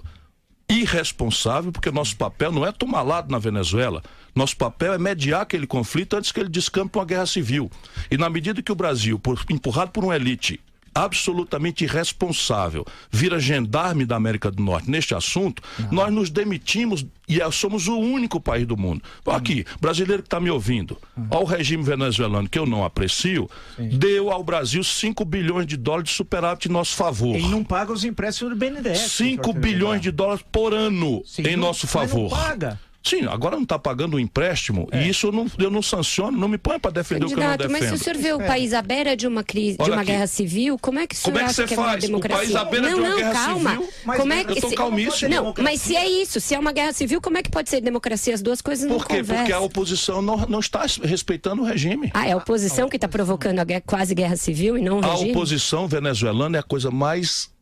irresponsável, 0.69 1.71
porque 1.71 1.91
nosso 1.91 2.17
papel 2.17 2.51
não 2.51 2.67
é 2.67 2.73
tomar 2.73 3.03
lado 3.03 3.31
na 3.31 3.39
Venezuela. 3.39 4.03
Nosso 4.35 4.57
papel 4.57 4.93
é 4.93 4.99
mediar 4.99 5.43
aquele 5.43 5.67
conflito 5.67 6.17
antes 6.17 6.33
que 6.33 6.41
ele 6.41 6.49
descampe 6.49 6.99
uma 6.99 7.05
guerra 7.05 7.27
civil. 7.27 7.71
E 8.11 8.19
na 8.19 8.29
medida 8.29 8.61
que 8.61 8.73
o 8.73 8.75
Brasil, 8.75 9.19
por, 9.19 9.43
empurrado 9.49 9.93
por 9.93 10.05
uma 10.05 10.17
elite 10.17 10.61
absolutamente 10.97 11.85
irresponsável, 11.85 12.85
vira 13.11 13.39
gendarme 13.39 14.07
da 14.07 14.17
América 14.17 14.51
do 14.51 14.63
Norte 14.63 14.91
neste 14.91 15.15
assunto, 15.15 15.63
uhum. 15.79 15.89
nós 15.93 16.13
nos 16.13 16.31
demitimos 16.31 17.05
e 17.29 17.41
é, 17.41 17.51
somos 17.51 17.89
o 17.89 17.99
único 17.99 18.41
país 18.41 18.67
do 18.67 18.77
mundo. 18.77 19.03
Aqui, 19.27 19.65
brasileiro 19.81 20.23
que 20.23 20.29
está 20.29 20.41
me 20.41 20.51
ouvindo, 20.51 20.97
uhum. 21.17 21.27
ao 21.31 21.45
regime 21.45 21.83
venezuelano, 21.83 22.49
que 22.49 22.59
eu 22.59 22.65
não 22.65 22.85
aprecio, 22.85 23.51
Sim. 23.77 23.89
deu 23.89 24.31
ao 24.31 24.43
Brasil 24.43 24.83
5 24.83 25.25
bilhões 25.25 25.67
de 25.67 25.77
dólares 25.77 26.11
de 26.11 26.17
superávit 26.17 26.69
em 26.69 26.73
nosso 26.73 26.95
favor. 26.97 27.37
E 27.37 27.43
não 27.49 27.65
paga 27.65 27.93
os 27.93 28.05
empréstimos 28.05 28.55
do 28.55 28.59
BNDES. 28.59 29.13
5 29.13 29.53
bilhões 29.53 30.01
de 30.01 30.11
dólares 30.11 30.45
por 30.51 30.73
ano 30.73 31.23
Sim, 31.27 31.43
em 31.43 31.57
não, 31.57 31.69
nosso 31.69 31.87
favor. 31.87 32.31
Mas 32.31 32.39
não 32.39 32.47
paga. 32.47 32.81
Sim, 33.07 33.25
agora 33.27 33.55
não 33.55 33.63
está 33.63 33.79
pagando 33.79 34.17
o 34.17 34.21
empréstimo 34.21 34.89
é. 34.91 35.05
e 35.05 35.11
isso 35.11 35.29
eu 35.29 35.33
não, 35.33 35.47
eu 35.59 35.71
não 35.71 35.81
sanciono, 35.81 36.37
não 36.37 36.49
me 36.49 36.59
põe 36.59 36.77
para 36.77 36.91
defender 36.91 37.21
Candidato, 37.21 37.39
o 37.39 37.59
que 37.59 37.65
eu 37.65 37.69
não 37.69 37.75
defendo. 37.75 37.91
Mas 37.91 38.01
se 38.01 38.03
o 38.03 38.05
senhor 38.05 38.21
vê 38.21 38.33
o 38.33 38.41
é. 38.41 38.47
país 38.47 38.73
à 38.75 38.83
beira 38.83 39.17
de 39.17 39.29
uma 39.29 39.45
crise, 39.45 39.79
de 39.79 39.89
uma 39.89 40.03
aqui. 40.03 40.11
guerra 40.11 40.27
civil, 40.27 40.77
como 40.81 40.99
é 40.99 41.07
que 41.07 41.15
o 41.15 41.19
senhor 41.19 41.33
como 41.33 41.39
é 41.39 41.45
que 41.45 41.51
acha 41.51 41.65
que 41.69 41.75
é 41.75 41.79
uma 41.79 41.97
democracia? 41.97 42.37
O 42.37 42.41
país 42.41 42.57
à 42.57 42.65
beira 42.65 42.89
não, 42.89 42.95
de 42.95 43.01
uma 43.01 43.09
não, 43.09 43.17
guerra 43.17 43.33
calma. 43.33 43.71
civil? 43.71 43.89
Mas 44.05 44.17
como 44.21 44.33
é 44.33 44.45
que, 44.45 44.51
eu 44.51 44.55
estou 44.55 44.75
calmíssimo. 44.75 45.31
Não, 45.31 45.55
mas 45.61 45.81
se 45.81 45.95
é 45.95 46.09
isso, 46.09 46.41
se 46.41 46.55
é 46.57 46.59
uma 46.59 46.73
guerra 46.73 46.93
civil, 46.93 47.21
como 47.21 47.39
é 47.39 47.43
que 47.45 47.51
pode 47.51 47.71
ser 47.71 47.81
democracia? 47.81 48.35
As 48.35 48.43
duas 48.43 48.61
coisas 48.61 48.89
não 48.89 48.97
Por 48.97 49.07
quê? 49.07 49.19
conversam. 49.19 49.37
Porque 49.37 49.53
a 49.53 49.61
oposição 49.61 50.21
não, 50.21 50.37
não 50.49 50.59
está 50.59 50.85
respeitando 51.05 51.63
o 51.63 51.65
regime. 51.65 52.11
Ah, 52.13 52.27
é 52.27 52.33
a 52.33 52.37
oposição 52.37 52.89
que 52.89 52.97
está 52.97 53.07
provocando 53.07 53.61
a 53.61 53.65
guerra, 53.65 53.83
quase 53.87 54.17
guerra 54.17 54.37
civil 54.37 54.77
e 54.77 54.83
não 54.83 54.99
o 54.99 55.01
regime? 55.01 55.31
A 55.31 55.33
oposição 55.33 55.87
venezuelana 55.87 56.57
é 56.57 56.61
a 56.61 56.65
coisa 56.65 56.91
mais 56.91 57.55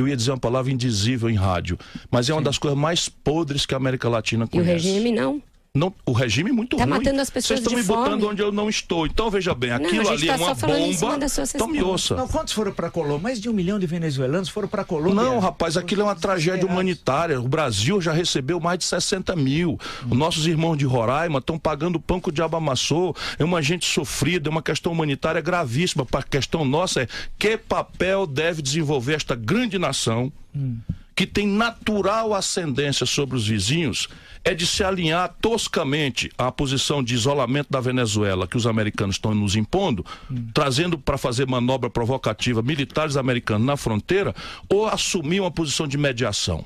eu 0.00 0.08
ia 0.08 0.16
dizer 0.16 0.30
uma 0.30 0.38
palavra 0.38 0.72
indizível 0.72 1.28
em 1.28 1.34
rádio, 1.34 1.78
mas 2.10 2.28
é 2.28 2.32
uma 2.32 2.42
das 2.42 2.58
coisas 2.58 2.78
mais 2.78 3.08
podres 3.08 3.66
que 3.66 3.74
a 3.74 3.76
América 3.76 4.08
Latina 4.08 4.46
conhece. 4.46 4.68
E 4.68 4.72
o 4.72 4.74
regime 4.74 5.12
não? 5.12 5.42
Não, 5.72 5.94
o 6.04 6.10
regime 6.10 6.50
é 6.50 6.52
muito 6.52 6.76
tá 6.76 6.82
ruim. 6.82 6.94
matando 6.94 7.20
as 7.20 7.30
pessoas 7.30 7.60
Vocês 7.60 7.60
estão 7.60 7.78
me 7.78 7.84
fome. 7.84 8.02
botando 8.02 8.28
onde 8.28 8.42
eu 8.42 8.50
não 8.50 8.68
estou. 8.68 9.06
Então, 9.06 9.30
veja 9.30 9.54
bem, 9.54 9.70
aquilo 9.70 10.02
não, 10.02 10.10
ali 10.10 10.26
tá 10.26 10.32
é 10.32 10.36
uma 10.36 10.54
bomba. 10.54 11.26
Então 11.54 11.68
me 11.68 11.80
ouça. 11.80 12.16
Não, 12.16 12.26
quantos 12.26 12.52
foram 12.52 12.72
para 12.72 12.90
Colômbia? 12.90 13.20
Mais 13.20 13.40
de 13.40 13.48
um 13.48 13.52
milhão 13.52 13.78
de 13.78 13.86
venezuelanos 13.86 14.48
foram 14.48 14.66
para 14.66 14.82
Colômbia. 14.82 15.14
Não, 15.14 15.38
rapaz, 15.38 15.76
aquilo 15.76 16.02
é 16.02 16.04
uma 16.04 16.16
tragédia 16.16 16.66
humanitária. 16.66 17.40
O 17.40 17.46
Brasil 17.46 18.00
já 18.00 18.12
recebeu 18.12 18.58
mais 18.58 18.80
de 18.80 18.84
60 18.84 19.36
mil. 19.36 19.78
Os 20.10 20.18
nossos 20.18 20.44
irmãos 20.44 20.76
de 20.76 20.84
Roraima 20.84 21.38
estão 21.38 21.56
pagando 21.56 22.00
pão 22.00 22.20
que 22.20 22.30
o 22.30 22.32
diabo 22.32 22.56
amassou. 22.56 23.14
É 23.38 23.44
uma 23.44 23.62
gente 23.62 23.86
sofrida, 23.86 24.48
é 24.48 24.50
uma 24.50 24.62
questão 24.62 24.90
humanitária 24.90 25.40
gravíssima. 25.40 26.04
A 26.12 26.22
questão 26.24 26.64
nossa 26.64 27.02
é 27.02 27.08
que 27.38 27.56
papel 27.56 28.26
deve 28.26 28.60
desenvolver 28.60 29.14
esta 29.14 29.36
grande 29.36 29.78
nação 29.78 30.32
hum. 30.52 30.78
Que 31.20 31.26
tem 31.26 31.46
natural 31.46 32.32
ascendência 32.32 33.04
sobre 33.04 33.36
os 33.36 33.46
vizinhos 33.46 34.08
é 34.42 34.54
de 34.54 34.66
se 34.66 34.82
alinhar 34.82 35.36
toscamente 35.38 36.32
à 36.38 36.50
posição 36.50 37.02
de 37.02 37.12
isolamento 37.12 37.66
da 37.68 37.78
Venezuela 37.78 38.48
que 38.48 38.56
os 38.56 38.66
americanos 38.66 39.16
estão 39.16 39.34
nos 39.34 39.54
impondo, 39.54 40.02
hum. 40.30 40.48
trazendo 40.54 40.98
para 40.98 41.18
fazer 41.18 41.46
manobra 41.46 41.90
provocativa 41.90 42.62
militares 42.62 43.18
americanos 43.18 43.66
na 43.66 43.76
fronteira, 43.76 44.34
ou 44.66 44.86
assumir 44.86 45.40
uma 45.40 45.50
posição 45.50 45.86
de 45.86 45.98
mediação, 45.98 46.64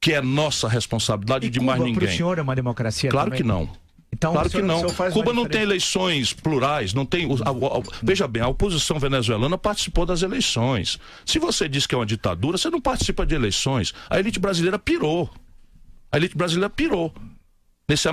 que 0.00 0.14
é 0.14 0.22
nossa 0.22 0.66
responsabilidade 0.66 1.48
e 1.48 1.50
de 1.50 1.58
Cuba, 1.58 1.72
mais 1.72 1.82
ninguém. 1.82 1.96
Para 1.96 2.08
o 2.08 2.16
senhor 2.16 2.38
é 2.38 2.40
uma 2.40 2.56
democracia 2.56 3.10
Claro 3.10 3.26
também? 3.26 3.42
que 3.42 3.46
não. 3.46 3.68
Então, 4.12 4.32
claro 4.32 4.48
senhor, 4.48 4.62
que 4.62 4.66
não. 4.66 5.10
Cuba 5.12 5.32
não 5.32 5.46
tem 5.46 5.62
eleições 5.62 6.32
plurais, 6.32 6.94
não 6.94 7.04
tem. 7.04 7.26
A, 7.26 7.50
a, 7.50 7.50
a, 7.50 7.82
veja 8.02 8.26
bem, 8.26 8.42
a 8.42 8.48
oposição 8.48 8.98
venezuelana 8.98 9.58
participou 9.58 10.06
das 10.06 10.22
eleições. 10.22 10.98
Se 11.24 11.38
você 11.38 11.68
diz 11.68 11.86
que 11.86 11.94
é 11.94 11.98
uma 11.98 12.06
ditadura, 12.06 12.56
você 12.56 12.70
não 12.70 12.80
participa 12.80 13.26
de 13.26 13.34
eleições. 13.34 13.92
A 14.08 14.18
elite 14.18 14.38
brasileira 14.38 14.78
pirou. 14.78 15.30
A 16.10 16.16
elite 16.16 16.36
brasileira 16.36 16.70
pirou. 16.70 17.12
Nesse 17.88 18.08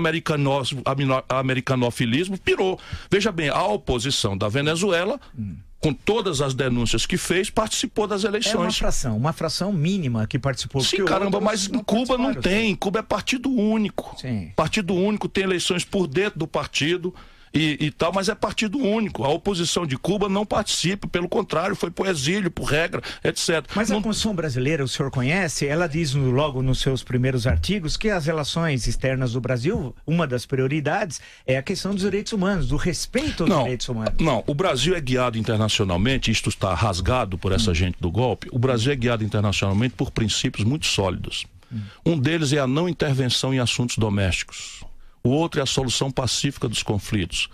americanofilismo, 1.29 2.37
pirou. 2.37 2.79
Veja 3.09 3.31
bem, 3.31 3.49
a 3.49 3.63
oposição 3.65 4.37
da 4.37 4.47
Venezuela, 4.47 5.19
hum. 5.37 5.55
Com 5.83 5.93
todas 5.93 6.39
as 6.39 6.53
denúncias 6.53 7.05
que 7.05 7.17
fez, 7.17 7.49
participou 7.49 8.07
das 8.07 8.23
eleições. 8.23 8.55
É 8.55 8.57
uma 8.57 8.71
fração, 8.71 9.17
uma 9.17 9.33
fração 9.33 9.73
mínima 9.73 10.25
que 10.25 10.39
participou. 10.39 10.81
Sim, 10.81 11.03
caramba, 11.03 11.41
mas 11.41 11.67
em 11.67 11.83
Cuba 11.83 12.17
não 12.17 12.33
tem. 12.33 12.73
Cuba 12.73 12.99
é 12.99 13.01
partido 13.01 13.51
único. 13.51 14.15
Sim. 14.17 14.53
Partido 14.55 14.93
único 14.93 15.27
tem 15.27 15.43
eleições 15.43 15.83
por 15.83 16.07
dentro 16.07 16.39
do 16.39 16.47
partido 16.47 17.13
e, 17.53 17.77
e, 17.79 17.91
tal, 17.91 18.11
mas 18.11 18.29
é 18.29 18.35
partido 18.35 18.79
único. 18.79 19.23
A 19.23 19.29
oposição 19.29 19.85
de 19.85 19.95
Cuba 19.95 20.27
não 20.27 20.45
participa, 20.45 21.07
pelo 21.07 21.29
contrário, 21.29 21.75
foi 21.75 21.91
por 21.91 22.07
exílio, 22.07 22.49
por 22.49 22.63
regra, 22.63 23.01
etc. 23.23 23.63
Mas 23.75 23.89
não... 23.89 23.99
a 23.99 24.01
Constituição 24.01 24.33
brasileira, 24.33 24.83
o 24.83 24.87
senhor 24.87 25.11
conhece, 25.11 25.67
ela 25.67 25.87
diz 25.87 26.13
logo 26.13 26.63
nos 26.63 26.79
seus 26.79 27.03
primeiros 27.03 27.45
artigos 27.45 27.95
que 27.95 28.09
as 28.09 28.25
relações 28.25 28.87
externas 28.87 29.33
do 29.33 29.41
Brasil, 29.41 29.95
uma 30.05 30.25
das 30.25 30.45
prioridades 30.45 31.21
é 31.45 31.57
a 31.57 31.61
questão 31.61 31.91
dos 31.91 32.01
direitos 32.01 32.33
humanos, 32.33 32.67
do 32.67 32.75
respeito 32.75 33.43
aos 33.43 33.49
não, 33.49 33.63
direitos 33.63 33.87
humanos. 33.87 34.15
Não, 34.19 34.43
o 34.47 34.55
Brasil 34.55 34.95
é 34.95 35.01
guiado 35.01 35.37
internacionalmente, 35.37 36.31
isto 36.31 36.49
está 36.49 36.73
rasgado 36.73 37.37
por 37.37 37.51
essa 37.51 37.71
hum. 37.71 37.75
gente 37.75 37.97
do 37.99 38.09
golpe, 38.09 38.47
o 38.51 38.57
Brasil 38.57 38.91
é 38.91 38.95
guiado 38.95 39.23
internacionalmente 39.23 39.93
por 39.95 40.09
princípios 40.09 40.65
muito 40.65 40.87
sólidos. 40.87 41.45
Hum. 41.71 41.81
Um 42.05 42.17
deles 42.17 42.51
é 42.51 42.59
a 42.59 42.67
não 42.67 42.89
intervenção 42.89 43.53
em 43.53 43.59
assuntos 43.59 43.97
domésticos 43.97 44.82
o 45.23 45.29
outro 45.29 45.59
é 45.59 45.63
a 45.63 45.67
solução 45.67 46.11
pacífica 46.11 46.67
dos 46.67 46.83
conflitos. 46.83 47.49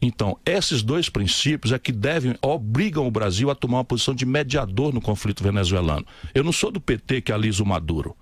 Então, 0.00 0.38
esses 0.44 0.82
dois 0.82 1.08
princípios 1.08 1.72
é 1.72 1.78
que 1.78 1.92
devem, 1.92 2.36
obrigam 2.42 3.06
o 3.06 3.10
Brasil 3.10 3.50
a 3.50 3.54
tomar 3.54 3.78
uma 3.78 3.84
posição 3.84 4.14
de 4.14 4.26
mediador 4.26 4.92
no 4.92 5.00
conflito 5.00 5.44
venezuelano. 5.44 6.06
Eu 6.34 6.42
não 6.42 6.52
sou 6.52 6.72
do 6.72 6.80
PT 6.80 7.22
que 7.22 7.32
alisa 7.32 7.62
o 7.62 7.66
Maduro, 7.66 8.16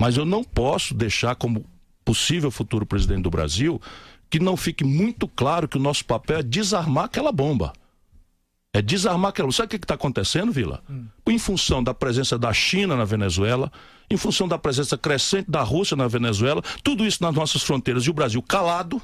mas 0.00 0.16
eu 0.16 0.24
não 0.24 0.44
posso 0.44 0.92
deixar 0.94 1.34
como 1.36 1.64
possível 2.04 2.50
futuro 2.50 2.84
presidente 2.84 3.22
do 3.22 3.30
Brasil 3.30 3.80
que 4.28 4.38
não 4.38 4.56
fique 4.56 4.84
muito 4.84 5.28
claro 5.28 5.68
que 5.68 5.76
o 5.76 5.80
nosso 5.80 6.04
papel 6.04 6.38
é 6.38 6.42
desarmar 6.42 7.04
aquela 7.04 7.32
bomba. 7.32 7.72
É 8.76 8.82
desarmar 8.82 9.28
aquela. 9.28 9.52
Sabe 9.52 9.66
o 9.66 9.78
que 9.78 9.84
está 9.84 9.94
acontecendo, 9.94 10.50
Vila? 10.50 10.82
Hum. 10.90 11.06
Em 11.28 11.38
função 11.38 11.80
da 11.80 11.94
presença 11.94 12.36
da 12.36 12.52
China 12.52 12.96
na 12.96 13.04
Venezuela, 13.04 13.70
em 14.10 14.16
função 14.16 14.48
da 14.48 14.58
presença 14.58 14.98
crescente 14.98 15.48
da 15.48 15.62
Rússia 15.62 15.96
na 15.96 16.08
Venezuela, 16.08 16.60
tudo 16.82 17.06
isso 17.06 17.22
nas 17.22 17.32
nossas 17.32 17.62
fronteiras 17.62 18.02
e 18.04 18.10
o 18.10 18.12
Brasil 18.12 18.42
calado, 18.42 19.00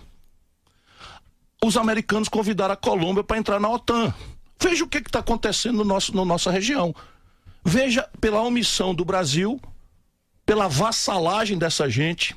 os 1.64 1.76
americanos 1.76 2.28
convidaram 2.28 2.74
a 2.74 2.76
Colômbia 2.76 3.22
para 3.22 3.38
entrar 3.38 3.60
na 3.60 3.70
OTAN. 3.70 4.12
Veja 4.60 4.82
o 4.82 4.88
que 4.88 4.98
está 4.98 5.20
acontecendo 5.20 5.78
no 5.78 5.84
nosso, 5.84 6.16
na 6.16 6.24
nossa 6.24 6.50
região. 6.50 6.92
Veja 7.64 8.08
pela 8.20 8.40
omissão 8.40 8.92
do 8.92 9.04
Brasil, 9.04 9.60
pela 10.44 10.66
vassalagem 10.66 11.56
dessa 11.56 11.88
gente 11.88 12.34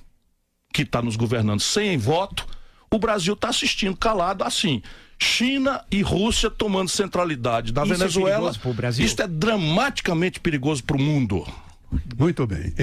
que 0.72 0.84
está 0.84 1.02
nos 1.02 1.16
governando 1.16 1.62
sem 1.62 1.98
voto, 1.98 2.46
o 2.92 3.00
Brasil 3.00 3.34
está 3.34 3.50
assistindo 3.50 3.98
calado 3.98 4.44
assim. 4.44 4.84
China 5.20 5.84
e 5.92 6.02
Rússia 6.02 6.50
tomando 6.50 6.90
centralidade 6.90 7.74
na 7.74 7.84
Isso 7.84 7.94
é 7.94 7.98
Venezuela. 7.98 8.52
É 8.52 8.90
Isso 9.04 9.22
é 9.22 9.28
dramaticamente 9.28 10.40
perigoso 10.40 10.84
para 10.84 10.98
o 10.98 11.02
mundo. 11.02 11.46
Muito 12.18 12.46
bem. 12.48 12.74